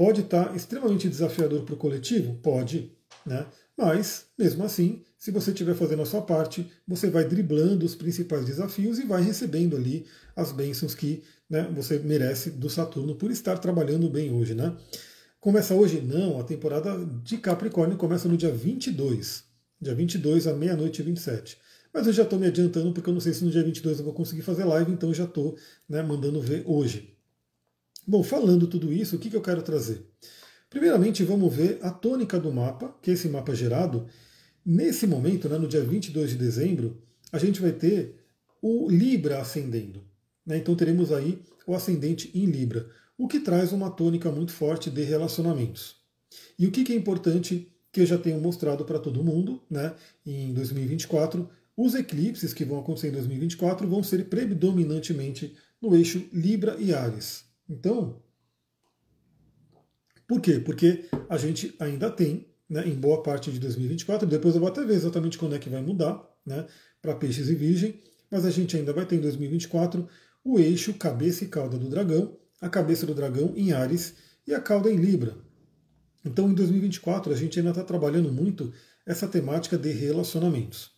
[0.00, 2.32] Pode estar extremamente desafiador para o coletivo?
[2.36, 2.90] Pode,
[3.26, 3.46] né?
[3.76, 8.46] Mas, mesmo assim, se você estiver fazendo a sua parte, você vai driblando os principais
[8.46, 13.58] desafios e vai recebendo ali as bênçãos que né, você merece do Saturno por estar
[13.58, 14.54] trabalhando bem hoje.
[14.54, 14.74] Né?
[15.38, 16.00] Começa hoje?
[16.00, 19.44] Não, a temporada de Capricórnio começa no dia 22.
[19.78, 21.58] Dia 22 à meia-noite e 27.
[21.92, 24.04] Mas eu já estou me adiantando porque eu não sei se no dia 22 eu
[24.06, 27.19] vou conseguir fazer live, então eu já estou né, mandando ver hoje.
[28.10, 30.04] Bom, falando tudo isso, o que, que eu quero trazer?
[30.68, 34.08] Primeiramente, vamos ver a tônica do mapa, que é esse mapa gerado.
[34.66, 38.16] Nesse momento, né, no dia 22 de dezembro, a gente vai ter
[38.60, 40.02] o Libra ascendendo.
[40.44, 40.56] Né?
[40.56, 45.04] Então teremos aí o ascendente em Libra, o que traz uma tônica muito forte de
[45.04, 45.94] relacionamentos.
[46.58, 49.94] E o que, que é importante que eu já tenho mostrado para todo mundo né,
[50.26, 56.74] em 2024, os eclipses que vão acontecer em 2024 vão ser predominantemente no eixo Libra
[56.76, 57.48] e Ares.
[57.70, 58.20] Então,
[60.26, 60.58] por quê?
[60.58, 64.84] Porque a gente ainda tem, né, em boa parte de 2024, depois eu vou até
[64.84, 66.66] ver exatamente quando é que vai mudar, né,
[67.00, 70.08] para peixes e virgem, mas a gente ainda vai ter em 2024
[70.44, 74.14] o eixo cabeça e cauda do dragão, a cabeça do dragão em Ares
[74.46, 75.36] e a cauda em Libra.
[76.24, 78.72] Então, em 2024, a gente ainda está trabalhando muito
[79.06, 80.90] essa temática de relacionamentos.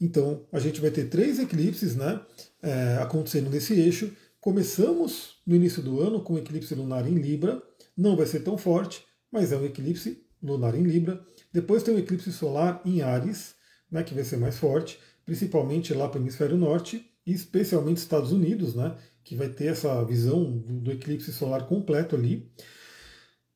[0.00, 2.20] Então, a gente vai ter três eclipses né,
[2.62, 4.12] é, acontecendo nesse eixo.
[4.44, 7.62] Começamos no início do ano com o eclipse lunar em Libra,
[7.96, 9.02] não vai ser tão forte,
[9.32, 11.18] mas é um eclipse lunar em Libra.
[11.50, 13.54] Depois tem o eclipse solar em Ares,
[13.90, 18.32] né, que vai ser mais forte, principalmente lá para o hemisfério norte, e especialmente Estados
[18.32, 22.52] Unidos, né, que vai ter essa visão do eclipse solar completo ali.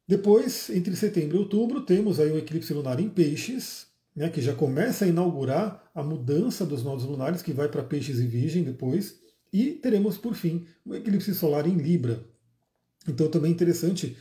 [0.06, 4.54] Depois, entre setembro e outubro, temos aí o eclipse lunar em Peixes, né, que já
[4.54, 9.27] começa a inaugurar a mudança dos nodos lunares, que vai para Peixes e Virgem depois.
[9.52, 12.24] E teremos, por fim, o eclipse solar em Libra.
[13.06, 14.16] Então, também interessante.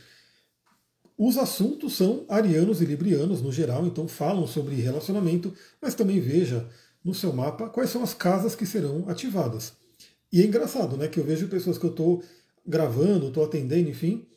[1.16, 6.68] Os assuntos são arianos e librianos no geral, então falam sobre relacionamento, mas também veja
[7.04, 9.72] no seu mapa quais são as casas que serão ativadas.
[10.32, 12.22] E é engraçado, né, que eu vejo pessoas que eu estou
[12.64, 14.28] gravando, estou atendendo, enfim,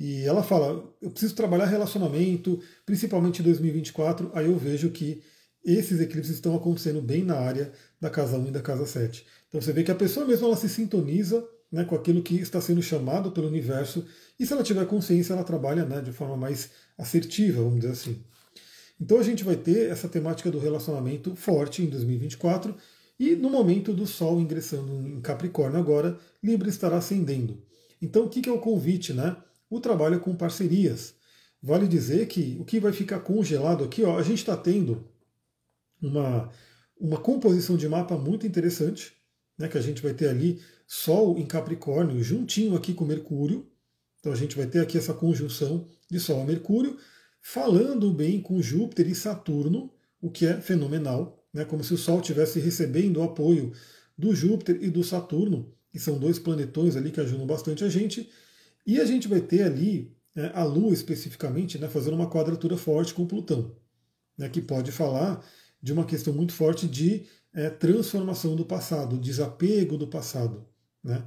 [0.00, 4.30] e ela fala: eu preciso trabalhar relacionamento, principalmente em 2024.
[4.32, 5.22] Aí eu vejo que
[5.64, 9.26] esses eclipses estão acontecendo bem na área da casa 1 e da casa 7.
[9.48, 12.60] Então você vê que a pessoa mesmo ela se sintoniza né, com aquilo que está
[12.60, 14.04] sendo chamado pelo universo,
[14.38, 18.22] e se ela tiver consciência, ela trabalha né, de forma mais assertiva, vamos dizer assim.
[19.00, 22.74] Então a gente vai ter essa temática do relacionamento forte em 2024,
[23.18, 27.62] e no momento do Sol ingressando em Capricórnio agora, Libra estará ascendendo.
[28.00, 29.12] Então o que é o convite?
[29.12, 29.36] Né?
[29.70, 31.14] o trabalho com parcerias.
[31.62, 35.06] Vale dizer que o que vai ficar congelado aqui, ó, a gente está tendo
[36.02, 36.50] uma,
[36.98, 39.12] uma composição de mapa muito interessante,
[39.58, 43.66] né, que a gente vai ter ali Sol em Capricórnio, juntinho aqui com Mercúrio.
[44.18, 46.98] Então a gente vai ter aqui essa conjunção de Sol a Mercúrio,
[47.40, 52.20] falando bem com Júpiter e Saturno, o que é fenomenal, né, como se o Sol
[52.20, 53.72] estivesse recebendo o apoio
[54.16, 58.30] do Júpiter e do Saturno, que são dois planetões ali que ajudam bastante a gente.
[58.86, 63.14] E a gente vai ter ali né, a Lua especificamente né, fazendo uma quadratura forte
[63.14, 63.74] com Plutão,
[64.36, 65.44] né, que pode falar
[65.82, 70.66] de uma questão muito forte de é, transformação do passado, desapego do passado.
[71.02, 71.24] Né?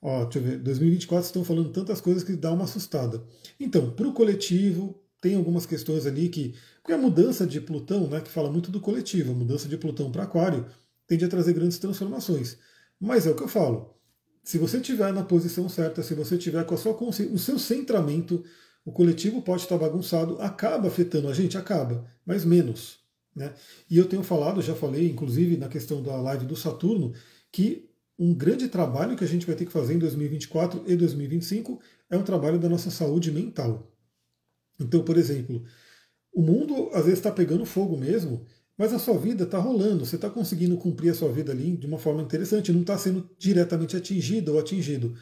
[0.00, 3.22] Ó, deixa eu ver, 2024 estão falando tantas coisas que dá uma assustada.
[3.58, 6.54] Então, para o coletivo, tem algumas questões ali que.
[6.80, 10.10] Porque a mudança de Plutão, né, que fala muito do coletivo, a mudança de Plutão
[10.10, 10.66] para Aquário,
[11.06, 12.56] tende a trazer grandes transformações.
[13.00, 13.94] Mas é o que eu falo.
[14.44, 17.58] Se você estiver na posição certa, se você tiver com a sua consciência, o seu
[17.58, 18.42] centramento,
[18.84, 22.97] o coletivo pode estar bagunçado, acaba afetando a gente, acaba, mas menos.
[23.38, 23.54] Né?
[23.88, 27.12] E eu tenho falado, já falei, inclusive na questão da live do Saturno,
[27.52, 31.80] que um grande trabalho que a gente vai ter que fazer em 2024 e 2025
[32.10, 33.90] é um trabalho da nossa saúde mental.
[34.80, 35.64] Então, por exemplo,
[36.32, 38.44] o mundo às vezes está pegando fogo mesmo,
[38.76, 41.86] mas a sua vida está rolando, você está conseguindo cumprir a sua vida ali de
[41.86, 45.16] uma forma interessante, não está sendo diretamente atingido ou atingido.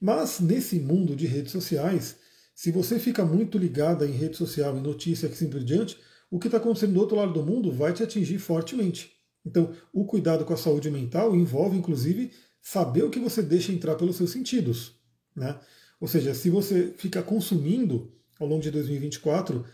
[0.00, 2.16] Mas nesse mundo de redes sociais,
[2.54, 5.96] se você fica muito ligada em rede social, em notícia, assim por diante,
[6.30, 9.12] o que está acontecendo do outro lado do mundo vai te atingir fortemente.
[9.44, 13.94] Então, o cuidado com a saúde mental envolve, inclusive, saber o que você deixa entrar
[13.94, 14.92] pelos seus sentidos.
[15.34, 15.58] Né?
[16.00, 19.64] Ou seja, se você fica consumindo ao longo de 2024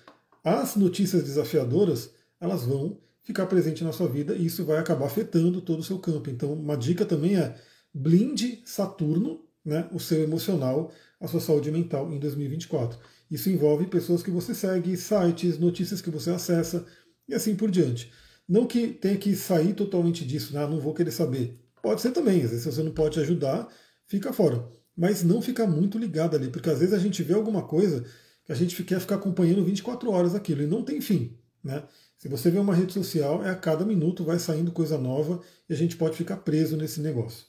[0.44, 5.60] as notícias desafiadoras, elas vão ficar presente na sua vida e isso vai acabar afetando
[5.60, 6.30] todo o seu campo.
[6.30, 7.56] Então, uma dica também é
[7.92, 12.98] blinde Saturno, né, o seu emocional, a sua saúde mental em 2024.
[13.34, 16.86] Isso envolve pessoas que você segue, sites, notícias que você acessa
[17.28, 18.12] e assim por diante.
[18.48, 20.64] Não que tenha que sair totalmente disso, né?
[20.68, 21.58] não vou querer saber.
[21.82, 23.66] Pode ser também, às vezes se você não pode ajudar,
[24.06, 24.64] fica fora.
[24.96, 28.04] Mas não ficar muito ligado ali, porque às vezes a gente vê alguma coisa
[28.44, 31.36] que a gente quer ficar acompanhando 24 horas aquilo e não tem fim.
[31.64, 31.82] Né?
[32.16, 35.72] Se você vê uma rede social, é a cada minuto vai saindo coisa nova e
[35.72, 37.46] a gente pode ficar preso nesse negócio.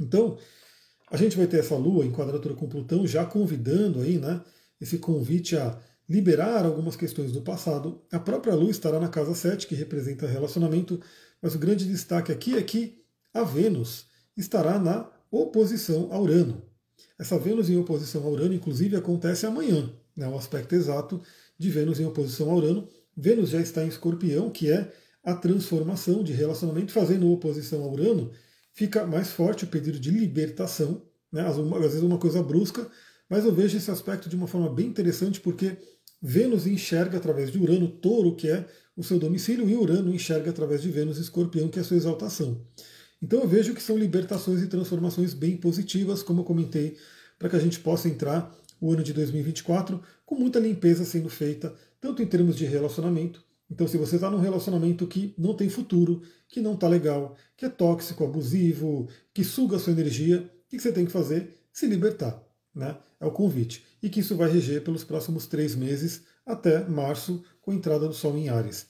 [0.00, 0.36] Então,
[1.08, 4.40] a gente vai ter essa Lua em quadratura com Plutão já convidando aí, né,
[4.80, 8.02] esse convite a liberar algumas questões do passado.
[8.10, 11.00] A própria Lua estará na casa 7, que representa relacionamento,
[11.40, 13.00] mas o grande destaque aqui é que
[13.32, 16.62] a Vênus estará na oposição a Urano.
[17.18, 21.22] Essa Vênus em oposição a Urano, inclusive, acontece amanhã, né, o aspecto exato
[21.56, 22.88] de Vênus em oposição a Urano.
[23.16, 28.32] Vênus já está em Escorpião, que é a transformação de relacionamento, fazendo oposição a Urano,
[28.72, 31.46] fica mais forte o pedido de libertação, né?
[31.46, 32.90] às vezes uma coisa brusca,
[33.30, 35.78] mas eu vejo esse aspecto de uma forma bem interessante porque
[36.20, 38.66] Vênus enxerga através de Urano touro, que é
[38.96, 42.60] o seu domicílio, e Urano enxerga através de Vênus escorpião, que é a sua exaltação.
[43.22, 46.96] Então eu vejo que são libertações e transformações bem positivas, como eu comentei,
[47.38, 51.72] para que a gente possa entrar o ano de 2024 com muita limpeza sendo feita,
[52.00, 56.22] tanto em termos de relacionamento, então, se você está num relacionamento que não tem futuro,
[56.48, 60.80] que não está legal, que é tóxico, abusivo, que suga a sua energia, o que
[60.80, 61.54] você tem que fazer?
[61.72, 62.42] Se libertar.
[62.74, 62.96] Né?
[63.18, 63.84] É o convite.
[64.02, 68.14] E que isso vai reger pelos próximos três meses, até março, com a entrada do
[68.14, 68.86] Sol em Ares.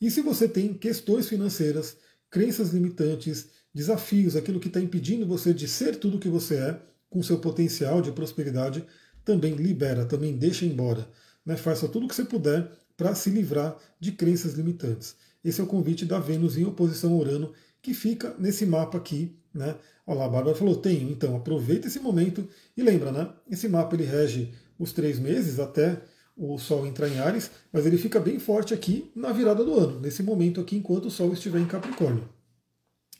[0.00, 1.96] E se você tem questões financeiras,
[2.30, 6.80] crenças limitantes, desafios, aquilo que está impedindo você de ser tudo o que você é,
[7.10, 8.84] com seu potencial de prosperidade,
[9.24, 11.08] também libera, também deixa embora.
[11.44, 11.56] Né?
[11.56, 15.16] Faça tudo o que você puder para se livrar de crenças limitantes.
[15.44, 19.36] Esse é o convite da Vênus em oposição a Urano, que fica nesse mapa aqui.
[19.54, 19.76] Né?
[20.08, 23.28] Olha lá, a Bárbara falou, tenho, então aproveita esse momento e lembra, né?
[23.50, 26.00] Esse mapa ele rege os três meses até
[26.34, 30.00] o Sol entrar em Ares, mas ele fica bem forte aqui na virada do ano,
[30.00, 32.26] nesse momento aqui, enquanto o Sol estiver em Capricórnio.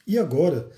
[0.06, 0.70] E agora,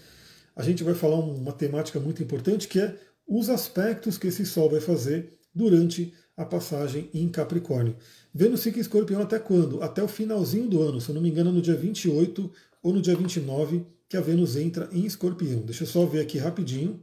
[0.57, 4.69] a gente vai falar uma temática muito importante que é os aspectos que esse Sol
[4.69, 7.95] vai fazer durante a passagem em Capricórnio.
[8.35, 9.81] Vênus fica em escorpião até quando?
[9.81, 12.51] Até o finalzinho do ano, se eu não me engano, no dia 28
[12.83, 15.61] ou no dia 29, que a Vênus entra em escorpião.
[15.61, 17.03] Deixa eu só ver aqui rapidinho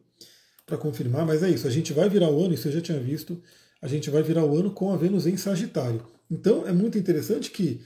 [0.66, 3.00] para confirmar, mas é isso, a gente vai virar o ano, isso eu já tinha
[3.00, 3.42] visto,
[3.82, 6.06] a gente vai virar o ano com a Vênus em Sagitário.
[6.30, 7.82] Então é muito interessante que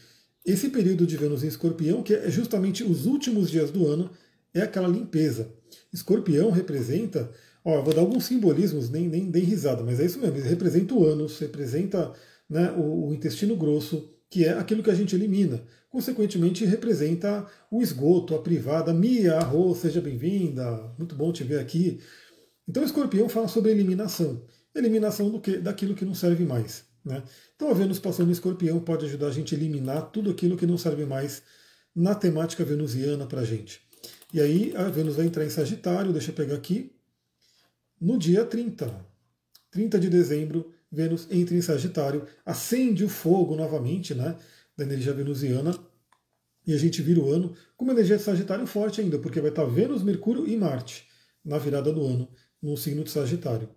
[0.45, 4.09] esse período de Vênus em escorpião, que é justamente os últimos dias do ano,
[4.53, 5.53] é aquela limpeza.
[5.93, 7.29] Escorpião representa
[7.63, 10.37] Ó, eu vou dar alguns simbolismos, nem, nem, nem risada, mas é isso mesmo.
[10.37, 12.11] Ele representa o ânus, representa
[12.49, 15.61] né, o, o, intestino grosso, que é aquilo que a gente elimina.
[15.89, 18.93] Consequentemente, representa o esgoto, a privada.
[18.93, 21.99] Mia, arroz, seja bem-vinda, muito bom te ver aqui.
[22.65, 24.41] Então, o escorpião fala sobre eliminação.
[24.73, 26.85] Eliminação do que, daquilo que não serve mais.
[27.03, 27.21] Né?
[27.57, 30.65] Então, a Vênus passando no escorpião pode ajudar a gente a eliminar tudo aquilo que
[30.65, 31.43] não serve mais
[31.93, 33.81] na temática venusiana para a gente.
[34.33, 36.95] E aí, a Vênus vai entrar em Sagitário, deixa eu pegar aqui
[37.99, 38.89] no dia 30.
[39.71, 44.35] 30 de dezembro, Vênus entra em Sagitário, acende o fogo novamente, né,
[44.75, 45.73] da energia venusiana,
[46.65, 49.49] e a gente vira o ano com uma energia de Sagitário forte ainda, porque vai
[49.49, 51.07] estar Vênus, Mercúrio e Marte
[51.43, 52.27] na virada do ano,
[52.61, 53.69] no signo de Sagitário.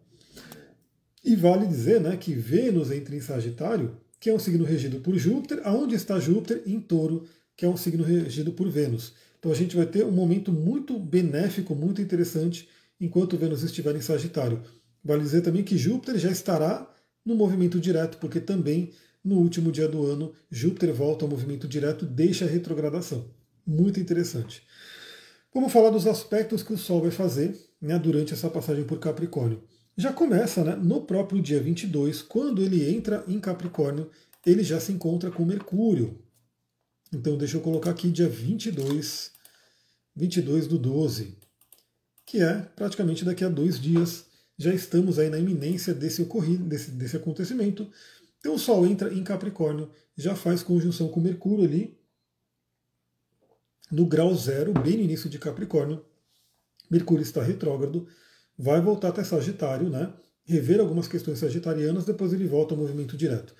[1.24, 5.16] E vale dizer né, que Vênus entra em Sagitário, que é um signo regido por
[5.16, 7.24] Júpiter, aonde está Júpiter em Touro,
[7.56, 9.14] que é um signo regido por Vênus.
[9.38, 12.68] Então a gente vai ter um momento muito benéfico, muito interessante
[13.00, 14.62] enquanto Vênus estiver em Sagitário.
[15.02, 16.93] Vale dizer também que Júpiter já estará
[17.24, 18.92] no movimento direto, porque também
[19.24, 23.26] no último dia do ano Júpiter volta ao movimento direto, deixa a retrogradação.
[23.66, 24.62] Muito interessante.
[25.52, 29.62] Vamos falar dos aspectos que o Sol vai fazer né, durante essa passagem por Capricórnio.
[29.96, 34.10] Já começa né, no próprio dia 22, quando ele entra em Capricórnio,
[34.44, 36.18] ele já se encontra com Mercúrio.
[37.12, 39.30] Então deixa eu colocar aqui dia 22,
[40.16, 41.44] 22 do 12
[42.26, 44.24] que é praticamente daqui a dois dias.
[44.56, 47.90] Já estamos aí na iminência desse ocorrido, desse, desse acontecimento.
[48.38, 51.98] Então o Sol entra em Capricórnio, já faz conjunção com Mercúrio ali,
[53.90, 56.04] no grau zero, bem no início de Capricórnio.
[56.90, 58.06] Mercúrio está retrógrado,
[58.58, 60.12] vai voltar até Sagitário, né?
[60.44, 63.54] rever algumas questões sagitarianas, depois ele volta ao movimento direto.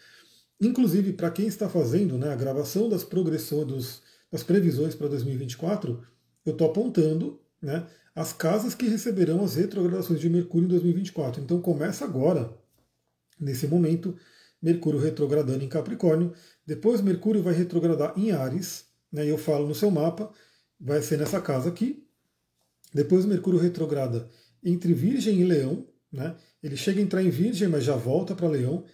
[0.61, 6.03] Inclusive, para quem está fazendo né, a gravação das progressões, dos, das previsões para 2024,
[6.45, 11.43] eu estou apontando né, as casas que receberão as retrogradações de Mercúrio em 2024.
[11.43, 12.57] Então começa agora,
[13.41, 14.17] nesse momento,
[14.63, 16.33] Mercúrio retrogradando em Capricórnio.
[16.67, 20.33] Depois Mercúrio vai retrogradar em Ares, né, eu falo no seu mapa,
[20.81, 22.07] vai ser nessa casa aqui.
[22.93, 24.29] Depois Mercúrio retrograda
[24.63, 25.87] entre Virgem e Leão.
[26.13, 26.35] Né?
[26.63, 28.85] Ele chega a entrar em Virgem, mas já volta para Leão.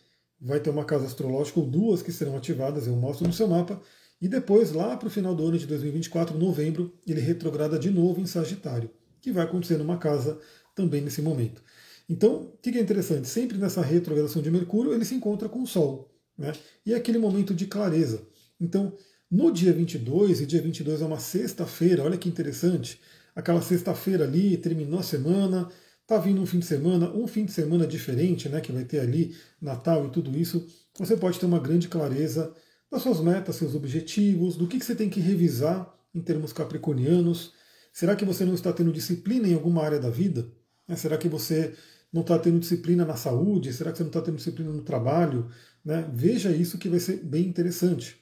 [0.40, 3.80] Vai ter uma casa astrológica ou duas que serão ativadas, eu mostro no seu mapa.
[4.20, 8.20] E depois, lá para o final do ano de 2024, novembro, ele retrograda de novo
[8.20, 8.90] em Sagitário,
[9.20, 10.38] que vai acontecer numa casa
[10.74, 11.62] também nesse momento.
[12.08, 13.28] Então, o que é interessante?
[13.28, 16.10] Sempre nessa retrogradação de Mercúrio, ele se encontra com o Sol.
[16.36, 16.52] Né?
[16.84, 18.22] E é aquele momento de clareza.
[18.60, 18.96] Então,
[19.30, 23.00] no dia 22, e dia 22 é uma sexta-feira, olha que interessante,
[23.34, 25.68] aquela sexta-feira ali, terminou a semana,
[26.06, 28.98] tá vindo um fim de semana, um fim de semana diferente, né, que vai ter
[28.98, 30.66] ali Natal e tudo isso,
[30.98, 32.52] você pode ter uma grande clareza
[32.90, 37.52] das suas metas, seus objetivos, do que, que você tem que revisar em termos capricornianos.
[38.00, 40.50] Será que você não está tendo disciplina em alguma área da vida?
[40.88, 41.74] Né, será que você
[42.10, 43.74] não está tendo disciplina na saúde?
[43.74, 45.50] Será que você não está tendo disciplina no trabalho?
[45.84, 46.10] Né?
[46.10, 48.16] Veja isso que vai ser bem interessante.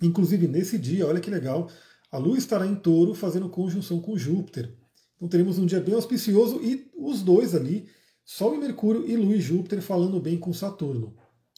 [0.00, 1.70] Inclusive, nesse dia, olha que legal,
[2.10, 4.74] a Lua estará em touro fazendo conjunção com Júpiter.
[5.16, 7.90] Então teremos um dia bem auspicioso e os dois ali,
[8.24, 11.14] Sol e Mercúrio e Lua e Júpiter falando bem com Saturno.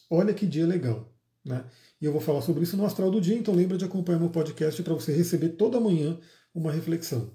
[0.09, 1.09] Olha que dia legal.
[1.45, 1.63] Né?
[2.01, 4.29] E eu vou falar sobre isso no Astral do Dia, então lembra de acompanhar meu
[4.29, 6.19] podcast para você receber toda manhã
[6.53, 7.31] uma reflexão.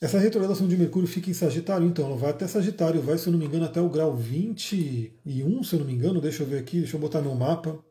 [0.00, 3.32] Essa retrogradação de Mercúrio fica em Sagitário, então ela vai até Sagitário, vai, se eu
[3.32, 6.58] não me engano, até o grau 21, se eu não me engano, deixa eu ver
[6.58, 7.82] aqui, deixa eu botar meu mapa.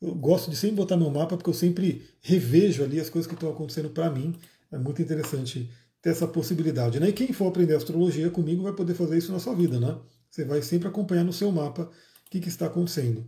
[0.00, 3.34] Eu gosto de sempre botar meu mapa porque eu sempre revejo ali as coisas que
[3.34, 4.34] estão acontecendo para mim.
[4.70, 5.70] É muito interessante
[6.02, 7.00] ter essa possibilidade.
[7.00, 7.08] Né?
[7.08, 9.80] E quem for aprender astrologia comigo vai poder fazer isso na sua vida.
[9.80, 9.98] Né?
[10.30, 13.26] Você vai sempre acompanhar no seu mapa o que, que está acontecendo.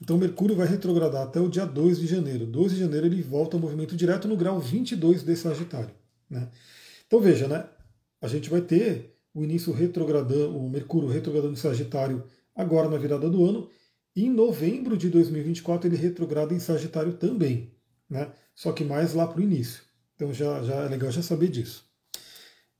[0.00, 2.46] Então Mercúrio vai retrogradar até o dia 2 de janeiro.
[2.46, 5.90] 2 de janeiro ele volta ao movimento direto no grau 22 de Sagitário.
[6.30, 6.48] Né?
[7.06, 7.68] Então veja, né?
[8.20, 12.24] a gente vai ter o início retrogradando, o Mercúrio retrogradando em Sagitário
[12.54, 13.68] agora na virada do ano,
[14.16, 17.72] em novembro de 2024 ele retrograda em Sagitário também,
[18.10, 18.32] né?
[18.54, 19.82] Só que mais lá para o início.
[20.16, 21.84] Então já, já é legal já saber disso.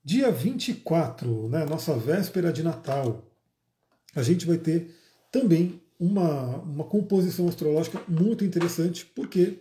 [0.03, 3.31] Dia 24, né, nossa véspera de Natal,
[4.17, 4.93] a gente vai ter
[5.31, 9.05] também uma, uma composição astrológica muito interessante.
[9.05, 9.59] Por quê?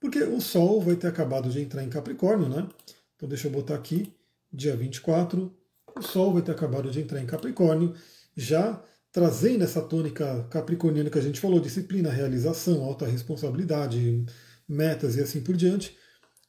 [0.00, 2.68] Porque o Sol vai ter acabado de entrar em Capricórnio, né?
[3.14, 4.12] Então deixa eu botar aqui,
[4.52, 5.54] dia 24,
[5.96, 7.94] o Sol vai ter acabado de entrar em Capricórnio,
[8.36, 14.26] já trazendo essa tônica capricorniana que a gente falou, disciplina, realização, alta responsabilidade,
[14.68, 15.96] metas e assim por diante.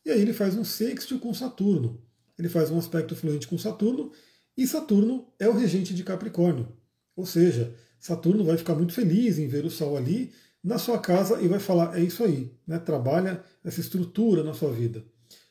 [0.06, 2.02] E aí ele faz um sexto com Saturno.
[2.38, 4.12] Ele faz um aspecto fluente com Saturno,
[4.58, 6.68] e Saturno é o regente de Capricórnio.
[7.16, 7.74] Ou seja,
[8.08, 10.32] Saturno vai ficar muito feliz em ver o Sol ali
[10.64, 12.80] na sua casa e vai falar: é isso aí, né?
[12.80, 15.04] trabalha essa estrutura na sua vida.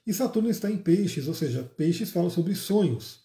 [0.07, 3.21] E Saturno está em Peixes, ou seja, Peixes fala sobre sonhos,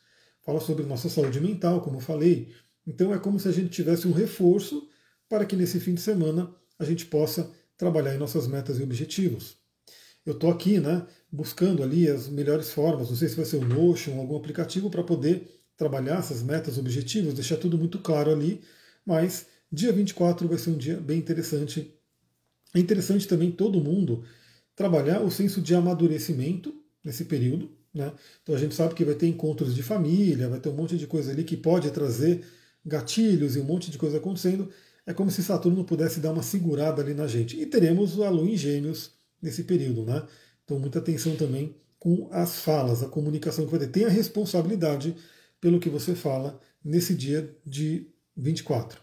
[0.46, 2.52] fala sobre nossa saúde mental, como eu falei,
[2.86, 4.90] então é como se a gente tivesse um reforço
[5.30, 9.56] para que nesse fim de semana a gente possa trabalhar em nossas metas e objetivos.
[10.26, 13.66] Eu estou aqui, né, buscando ali as melhores formas, não sei se vai ser o
[13.66, 18.62] Notion, algum aplicativo para poder trabalhar essas metas, objetivos, deixar tudo muito claro ali,
[19.06, 21.94] mas dia 24 vai ser um dia bem interessante.
[22.74, 24.24] É interessante também todo mundo
[24.76, 26.74] trabalhar o senso de amadurecimento
[27.04, 27.70] nesse período.
[27.94, 28.12] Né?
[28.42, 31.08] Então a gente sabe que vai ter encontros de família, vai ter um monte de
[31.08, 32.44] coisa ali que pode trazer
[32.86, 34.70] gatilhos e um monte de coisa acontecendo,
[35.06, 37.60] é como se Saturno pudesse dar uma segurada ali na gente.
[37.60, 40.26] E teremos a Lua em Gêmeos nesse período, né?
[40.64, 43.88] Então muita atenção também com as falas, a comunicação que vai ter.
[43.88, 45.16] Tenha responsabilidade
[45.60, 48.08] pelo que você fala nesse dia de
[48.42, 49.00] 24.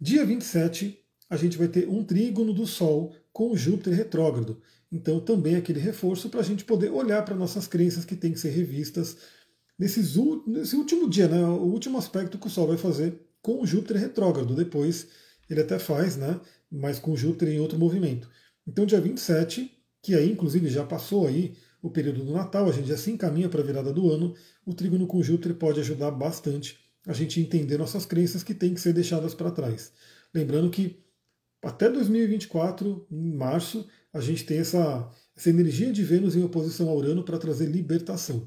[0.00, 0.98] Dia 27,
[1.28, 4.60] a gente vai ter um trígono do Sol com Júpiter retrógrado.
[4.90, 8.40] Então também aquele reforço para a gente poder olhar para nossas crenças que têm que
[8.40, 9.16] ser revistas
[9.78, 10.14] nesses,
[10.46, 14.54] nesse último dia, né, o último aspecto que o Sol vai fazer com Júpiter retrógrado.
[14.54, 15.08] Depois
[15.48, 16.40] ele até faz, né,
[16.70, 18.28] mas com Júpiter em outro movimento.
[18.66, 19.70] Então, dia 27,
[20.02, 23.48] que aí inclusive já passou aí o período do Natal, a gente já se encaminha
[23.48, 24.34] para a virada do ano,
[24.66, 26.76] o trígono com Júpiter pode ajudar bastante
[27.08, 29.90] a gente entender nossas crenças que têm que ser deixadas para trás.
[30.32, 31.02] Lembrando que
[31.62, 36.94] até 2024, em março, a gente tem essa, essa energia de Vênus em oposição a
[36.94, 38.46] Urano para trazer libertação.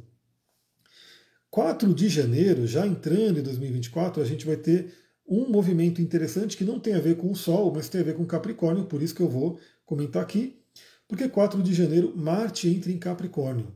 [1.50, 4.94] 4 de janeiro, já entrando em 2024, a gente vai ter
[5.28, 8.16] um movimento interessante que não tem a ver com o Sol, mas tem a ver
[8.16, 10.62] com Capricórnio, por isso que eu vou comentar aqui,
[11.08, 13.74] porque 4 de janeiro Marte entra em Capricórnio.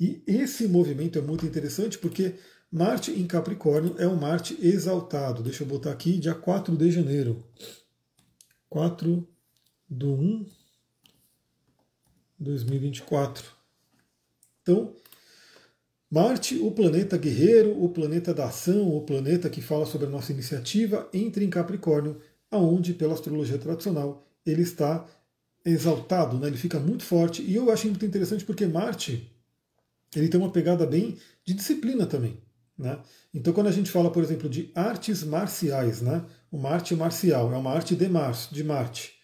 [0.00, 2.34] E esse movimento é muito interessante porque
[2.70, 5.42] Marte em Capricórnio é um Marte exaltado.
[5.42, 7.44] Deixa eu botar aqui, dia 4 de janeiro.
[8.68, 9.26] 4
[9.88, 10.46] do 1
[12.38, 13.44] 2024.
[14.62, 14.94] Então,
[16.10, 20.32] Marte, o planeta guerreiro, o planeta da ação, o planeta que fala sobre a nossa
[20.32, 25.06] iniciativa, entra em Capricórnio, aonde, pela astrologia tradicional, ele está
[25.64, 26.46] exaltado, né?
[26.46, 27.42] ele fica muito forte.
[27.42, 29.32] E eu acho muito interessante porque Marte
[30.14, 32.38] ele tem uma pegada bem de disciplina também.
[32.78, 32.98] Né?
[33.32, 36.24] Então, quando a gente fala, por exemplo, de artes marciais, né?
[36.52, 39.14] uma arte marcial é uma arte de, Marte, de Marte.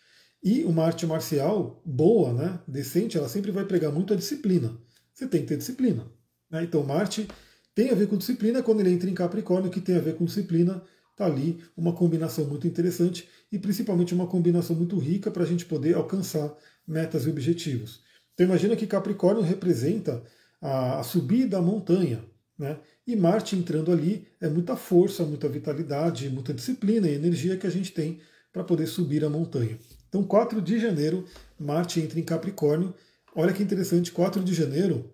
[0.43, 2.61] E uma arte marcial boa, né?
[2.67, 4.77] decente, ela sempre vai pregar muito a disciplina.
[5.13, 6.07] Você tem que ter disciplina.
[6.51, 6.65] Né?
[6.65, 7.29] Então, Marte
[7.75, 10.25] tem a ver com disciplina, quando ele entra em Capricórnio, que tem a ver com
[10.25, 10.83] disciplina,
[11.13, 15.65] está ali uma combinação muito interessante e principalmente uma combinação muito rica para a gente
[15.65, 16.55] poder alcançar
[16.87, 18.03] metas e objetivos.
[18.35, 20.23] Então imagina que Capricórnio representa
[20.61, 22.25] a, a subida da montanha,
[22.59, 22.79] né?
[23.07, 27.71] E Marte entrando ali é muita força, muita vitalidade, muita disciplina e energia que a
[27.71, 28.21] gente tem
[28.53, 29.79] para poder subir a montanha.
[30.09, 31.25] Então 4 de janeiro,
[31.59, 32.95] Marte entra em Capricórnio.
[33.35, 35.11] Olha que interessante, 4 de janeiro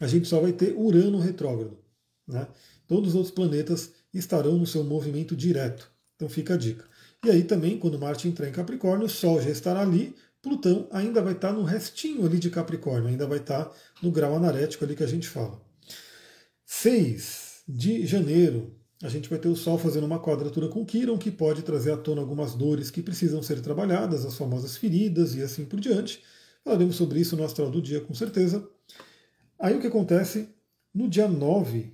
[0.00, 1.78] a gente só vai ter Urano retrógrado.
[2.26, 2.46] Né?
[2.86, 5.90] Todos os outros planetas estarão no seu movimento direto.
[6.16, 6.84] Então fica a dica.
[7.24, 11.20] E aí também, quando Marte entrar em Capricórnio, o Sol já estará ali, Plutão ainda
[11.20, 15.02] vai estar no restinho ali de Capricórnio, ainda vai estar no grau anarético ali que
[15.02, 15.60] a gente fala.
[16.70, 21.30] 6 de janeiro, a gente vai ter o Sol fazendo uma quadratura com Quiron, que
[21.30, 25.64] pode trazer à tona algumas dores que precisam ser trabalhadas, as famosas feridas e assim
[25.64, 26.22] por diante.
[26.62, 28.68] Falaremos sobre isso no astral do dia, com certeza.
[29.58, 30.50] Aí o que acontece?
[30.94, 31.90] No dia 9,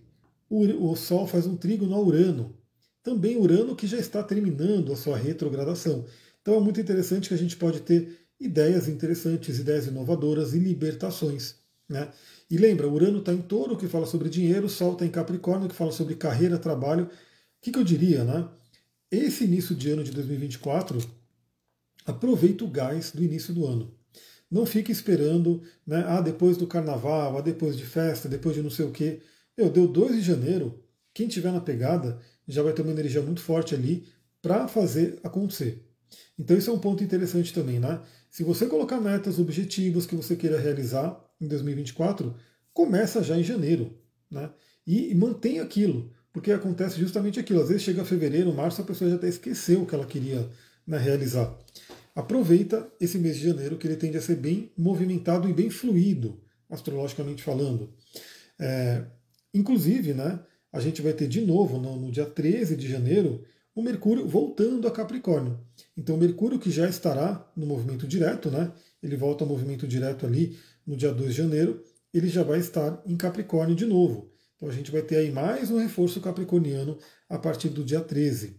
[0.51, 2.59] o Sol faz um trígono a Urano.
[3.01, 6.05] Também Urano que já está terminando a sua retrogradação.
[6.43, 11.63] Então é muito interessante que a gente pode ter ideias interessantes, ideias inovadoras e libertações.
[11.89, 12.11] Né?
[12.51, 15.75] E lembra, Urano está em touro, que fala sobre dinheiro, Sol está em Capricórnio, que
[15.75, 17.05] fala sobre carreira, trabalho.
[17.05, 17.11] O
[17.61, 18.25] que, que eu diria?
[18.25, 18.49] Né?
[19.11, 20.99] Esse início de ano de 2024,
[22.07, 23.95] aproveita o gás do início do ano.
[24.51, 28.71] Não fique esperando, né, ah, depois do carnaval, ah, depois de festa, depois de não
[28.71, 29.21] sei o quê.
[29.57, 30.83] Eu deu 2 de janeiro,
[31.13, 34.07] quem tiver na pegada já vai ter uma energia muito forte ali
[34.43, 35.83] para fazer acontecer.
[36.39, 38.03] Então isso é um ponto interessante também, né?
[38.31, 42.35] Se você colocar metas, objetivos que você queira realizar em 2024,
[42.73, 43.97] começa já em janeiro,
[44.31, 44.51] né?
[44.87, 47.61] E, e mantém aquilo, porque acontece justamente aquilo.
[47.61, 50.49] Às vezes chega fevereiro, março, a pessoa já até esqueceu o que ela queria
[50.87, 51.57] né, realizar
[52.15, 56.41] aproveita esse mês de janeiro, que ele tende a ser bem movimentado e bem fluido,
[56.71, 57.93] astrologicamente falando.
[58.59, 59.05] É,
[59.53, 60.41] inclusive, né,
[60.73, 63.43] a gente vai ter de novo, no, no dia 13 de janeiro,
[63.75, 65.59] o Mercúrio voltando a Capricórnio.
[65.97, 68.73] Então, Mercúrio que já estará no movimento direto, né,
[69.03, 70.57] ele volta ao movimento direto ali
[70.87, 71.83] no dia 2 de janeiro,
[72.13, 74.31] ele já vai estar em Capricórnio de novo.
[74.57, 78.57] Então, a gente vai ter aí mais um reforço capricorniano a partir do dia 13.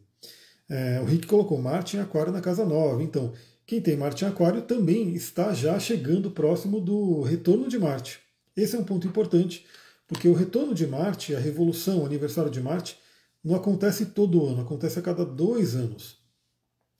[0.70, 3.02] É, o Rick colocou Marte em Aquário na casa nova.
[3.02, 3.34] Então,
[3.66, 8.20] quem tem Marte em Aquário também está já chegando próximo do retorno de Marte.
[8.56, 9.66] Esse é um ponto importante,
[10.08, 12.98] porque o retorno de Marte, a revolução, o aniversário de Marte,
[13.44, 16.20] não acontece todo ano, acontece a cada dois anos.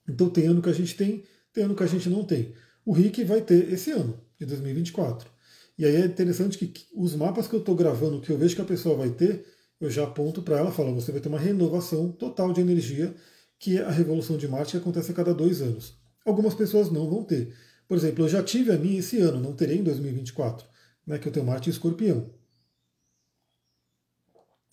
[0.08, 2.54] Então tem ano que a gente tem, tem ano que a gente não tem.
[2.84, 5.30] O Rick vai ter esse ano, de 2024.
[5.78, 8.62] E aí é interessante que os mapas que eu estou gravando, que eu vejo que
[8.62, 9.44] a pessoa vai ter,
[9.80, 13.14] eu já aponto para ela, falo, você vai ter uma renovação total de energia
[13.58, 15.98] que é a revolução de Marte que acontece a cada dois anos.
[16.24, 17.54] Algumas pessoas não vão ter.
[17.88, 20.66] Por exemplo, eu já tive a minha esse ano, não terei em 2024,
[21.06, 22.30] né, que eu tenho Marte em escorpião.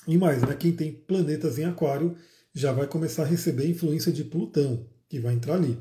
[0.08, 2.18] E mais, né, quem tem planetas em aquário
[2.54, 5.78] já vai começar a receber influência de Plutão, que vai entrar ali.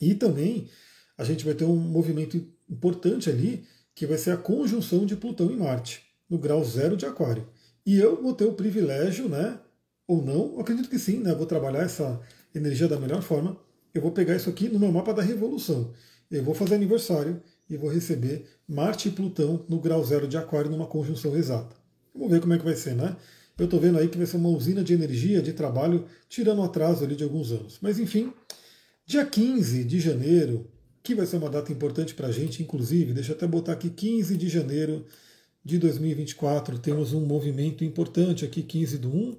[0.00, 0.68] E também
[1.16, 3.64] a gente vai ter um movimento importante ali,
[3.94, 7.46] que vai ser a conjunção de Plutão e Marte, no grau zero de aquário.
[7.84, 9.58] E eu vou ter o privilégio, né,
[10.10, 11.32] ou não, eu acredito que sim, né?
[11.32, 12.20] vou trabalhar essa
[12.52, 13.56] energia da melhor forma.
[13.94, 15.92] Eu vou pegar isso aqui no meu mapa da revolução.
[16.28, 20.68] Eu vou fazer aniversário e vou receber Marte e Plutão no grau zero de Aquário
[20.68, 21.76] numa conjunção exata.
[22.12, 23.16] Vamos ver como é que vai ser, né?
[23.56, 26.64] Eu estou vendo aí que vai ser uma usina de energia, de trabalho, tirando o
[26.64, 27.78] atraso ali de alguns anos.
[27.80, 28.32] Mas enfim,
[29.06, 30.66] dia 15 de janeiro,
[31.02, 33.90] que vai ser uma data importante para a gente, inclusive, deixa eu até botar aqui
[33.90, 35.06] 15 de janeiro
[35.64, 39.36] de 2024, temos um movimento importante aqui, 15 do 1,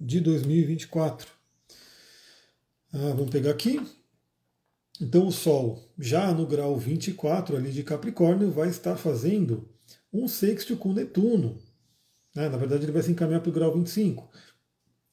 [0.00, 1.28] de 2024.
[2.92, 3.80] Ah, vamos pegar aqui.
[5.00, 9.68] Então o Sol, já no grau 24 ali de Capricórnio, vai estar fazendo
[10.12, 11.58] um sexto com Netuno.
[12.34, 12.48] Né?
[12.48, 14.30] Na verdade, ele vai se encaminhar para o grau 25.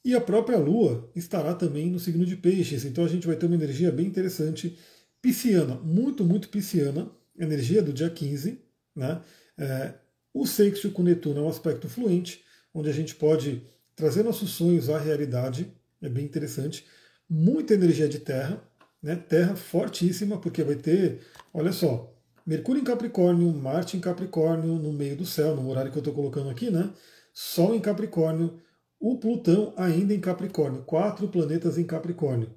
[0.03, 2.85] E a própria Lua estará também no signo de Peixes.
[2.85, 4.77] Então a gente vai ter uma energia bem interessante,
[5.21, 8.59] pisciana, muito, muito pisciana, energia do dia 15.
[8.95, 9.21] Né?
[9.57, 9.93] É,
[10.33, 12.43] o sexto com Netuno é um aspecto fluente,
[12.73, 13.61] onde a gente pode
[13.95, 16.85] trazer nossos sonhos à realidade, é bem interessante.
[17.29, 18.61] Muita energia de terra,
[19.01, 19.15] né?
[19.15, 21.19] terra fortíssima, porque vai ter,
[21.53, 22.11] olha só,
[22.45, 26.13] Mercúrio em Capricórnio, Marte em Capricórnio, no meio do céu, no horário que eu estou
[26.13, 26.91] colocando aqui, né?
[27.33, 28.59] Sol em Capricórnio,
[28.99, 32.49] o Plutão ainda em Capricórnio, quatro planetas em Capricórnio.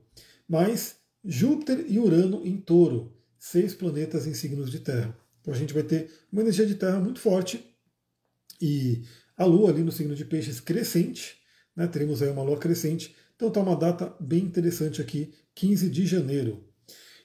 [0.48, 5.16] Mas Júpiter e Urano em touro, seis planetas em signos de terra.
[5.40, 7.64] Então a gente vai ter uma energia de terra muito forte
[8.60, 9.02] e
[9.36, 11.36] A Lua ali no signo de Peixes crescente,
[11.74, 11.86] né?
[11.86, 13.14] teremos aí uma Lua crescente.
[13.36, 16.64] Então está uma data bem interessante aqui, 15 de janeiro.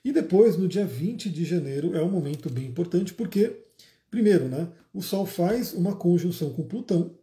[0.03, 3.65] E depois, no dia 20 de janeiro, é um momento bem importante, porque,
[4.09, 7.17] primeiro, né, o Sol faz uma conjunção com Plutão.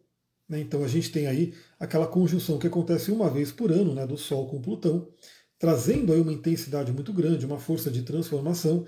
[0.48, 4.06] Né, então a gente tem aí aquela conjunção que acontece uma vez por ano né,
[4.06, 5.08] do Sol com Plutão,
[5.58, 8.84] trazendo aí uma intensidade muito grande, uma força de transformação.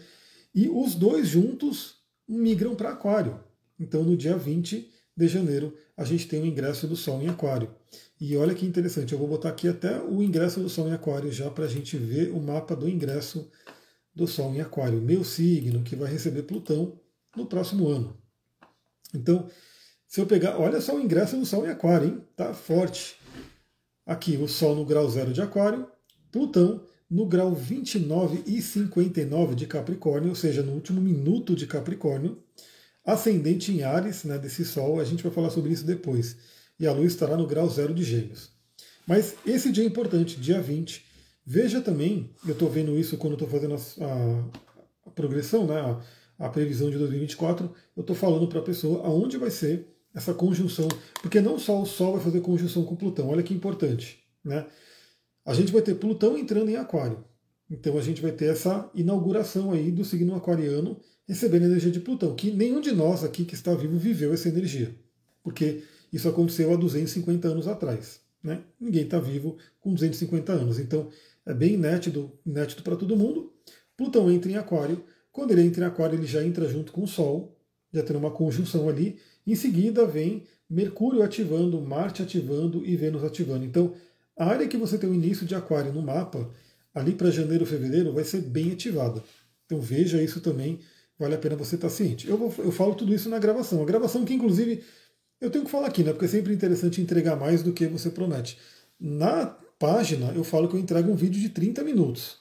[0.54, 1.96] E os dois juntos
[2.28, 3.40] migram para Aquário.
[3.78, 7.74] Então, no dia 20 de janeiro, a gente tem o ingresso do Sol em Aquário.
[8.20, 11.32] E olha que interessante, eu vou botar aqui até o ingresso do Sol em Aquário
[11.32, 13.50] já para a gente ver o mapa do ingresso
[14.14, 17.00] do Sol em Aquário, meu signo, que vai receber Plutão
[17.36, 18.16] no próximo ano.
[19.14, 19.48] Então,
[20.06, 22.24] se eu pegar, olha só o ingresso do Sol em Aquário, hein?
[22.36, 23.16] Tá forte.
[24.04, 25.86] Aqui, o Sol no grau zero de Aquário,
[26.30, 32.38] Plutão no grau 29 e 59 de Capricórnio, ou seja, no último minuto de Capricórnio,
[33.04, 36.36] ascendente em Ares, né, desse Sol, a gente vai falar sobre isso depois.
[36.78, 38.50] E a Lua estará no grau zero de Gêmeos.
[39.06, 41.08] Mas esse dia é importante, dia 20,
[41.50, 44.44] Veja também, eu estou vendo isso quando estou fazendo a, a,
[45.06, 49.38] a, progressão, né, a, a, previsão de 2024, eu estou falando para a pessoa aonde
[49.38, 50.86] vai ser essa conjunção,
[51.22, 54.22] porque não só o Sol vai fazer conjunção com Plutão, olha que importante.
[54.44, 54.66] Né?
[55.48, 57.24] A gente vai ter Plutão entrando em Aquário.
[57.70, 62.34] Então a gente vai ter essa inauguração aí do signo aquariano recebendo energia de Plutão,
[62.34, 64.94] que nenhum de nós aqui que está vivo viveu essa energia,
[65.42, 65.82] porque
[66.12, 68.20] isso aconteceu há 250 anos atrás.
[68.42, 68.60] Né?
[68.78, 70.78] Ninguém está vivo com 250 anos.
[70.78, 71.08] Então
[71.46, 73.50] é bem nétido, nétido para todo mundo.
[73.96, 75.02] Plutão entra em Aquário.
[75.32, 77.56] Quando ele entra em Aquário, ele já entra junto com o Sol,
[77.90, 79.18] já tem uma conjunção ali.
[79.46, 83.64] Em seguida vem Mercúrio ativando, Marte ativando e Vênus ativando.
[83.64, 83.94] Então,
[84.38, 86.48] a área que você tem o início de Aquário no mapa,
[86.94, 89.22] ali para janeiro, fevereiro, vai ser bem ativada.
[89.66, 90.80] Então veja isso também,
[91.18, 92.28] vale a pena você estar ciente.
[92.28, 93.82] Eu, vou, eu falo tudo isso na gravação.
[93.82, 94.82] A gravação que, inclusive,
[95.40, 96.12] eu tenho que falar aqui, né?
[96.12, 98.58] Porque é sempre interessante entregar mais do que você promete.
[98.98, 99.46] Na
[99.78, 102.38] página, eu falo que eu entrego um vídeo de 30 minutos.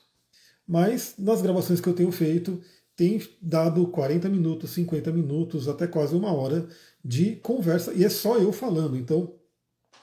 [0.68, 2.62] Mas nas gravações que eu tenho feito,
[2.96, 6.68] tem dado 40 minutos, 50 minutos, até quase uma hora
[7.04, 8.98] de conversa, e é só eu falando.
[8.98, 9.36] Então,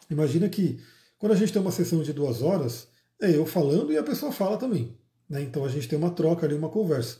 [0.08, 0.80] imagina que
[1.18, 2.88] quando a gente tem uma sessão de duas horas,
[3.20, 4.96] é eu falando e a pessoa fala também.
[5.28, 5.42] Né?
[5.42, 7.18] Então a gente tem uma troca ali, uma conversa.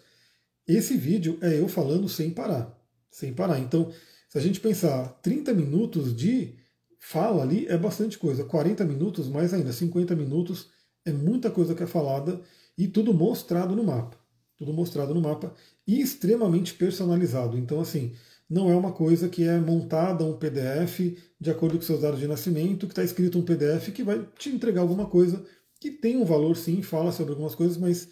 [0.67, 2.79] Esse vídeo é eu falando sem parar.
[3.11, 3.59] Sem parar.
[3.59, 3.93] Então,
[4.29, 6.55] se a gente pensar 30 minutos de
[6.99, 8.45] fala ali é bastante coisa.
[8.45, 10.71] 40 minutos, mais ainda, 50 minutos,
[11.05, 12.41] é muita coisa que é falada
[12.77, 14.17] e tudo mostrado no mapa.
[14.57, 15.53] Tudo mostrado no mapa
[15.87, 17.59] e extremamente personalizado.
[17.59, 18.15] Então, assim,
[18.49, 22.27] não é uma coisa que é montada um PDF de acordo com seus dados de
[22.27, 25.45] nascimento, que está escrito um PDF que vai te entregar alguma coisa
[25.81, 28.09] que tem um valor sim, fala sobre algumas coisas, mas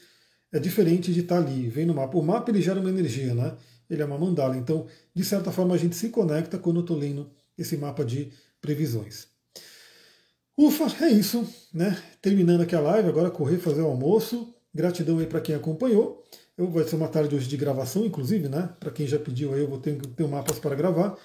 [0.53, 2.19] é diferente de estar tá ali, vem no mapa.
[2.19, 3.57] O mapa ele gera uma energia, né?
[3.89, 4.57] Ele é uma mandala.
[4.57, 8.31] Então, de certa forma, a gente se conecta quando eu estou lendo esse mapa de
[8.61, 9.27] previsões.
[10.57, 11.97] Ufa, é isso, né?
[12.21, 14.55] Terminando aqui a live, agora correr fazer o almoço.
[14.75, 16.23] Gratidão aí para quem acompanhou.
[16.57, 18.71] Eu vai ser uma tarde hoje de gravação, inclusive, né?
[18.79, 21.17] Para quem já pediu aí, eu vou ter, ter mapas para gravar.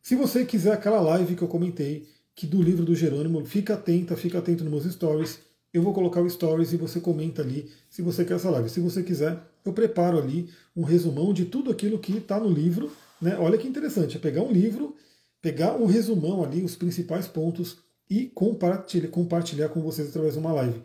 [0.00, 4.16] Se você quiser aquela live que eu comentei, que do livro do Jerônimo, fica atenta,
[4.16, 5.40] fica atento nos meus stories.
[5.72, 8.68] Eu vou colocar o stories e você comenta ali se você quer essa live.
[8.68, 12.90] Se você quiser, eu preparo ali um resumão de tudo aquilo que está no livro.
[13.20, 13.36] Né?
[13.38, 14.96] Olha que interessante, é pegar um livro
[15.42, 17.78] pegar um resumão ali, os principais pontos
[18.08, 20.80] e compartilhar, compartilhar com vocês através de uma live.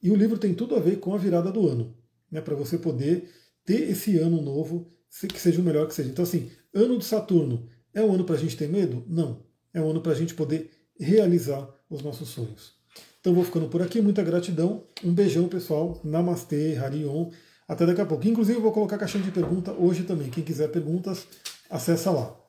[0.00, 1.92] E o livro tem tudo a ver com a virada do ano,
[2.30, 3.28] né, para você poder
[3.64, 4.90] ter esse ano novo
[5.28, 6.10] que seja o melhor que seja.
[6.10, 9.04] Então, assim, ano de Saturno é um ano para a gente ter medo?
[9.08, 9.44] Não.
[9.72, 12.74] É um ano para a gente poder realizar os nossos sonhos.
[13.20, 14.00] Então, vou ficando por aqui.
[14.00, 14.84] Muita gratidão.
[15.02, 16.00] Um beijão, pessoal.
[16.04, 17.30] Namastê, Harion.
[17.66, 18.26] Até daqui a pouco.
[18.26, 20.30] Inclusive, eu vou colocar a caixinha de pergunta hoje também.
[20.30, 21.26] Quem quiser perguntas,
[21.68, 22.45] acessa lá.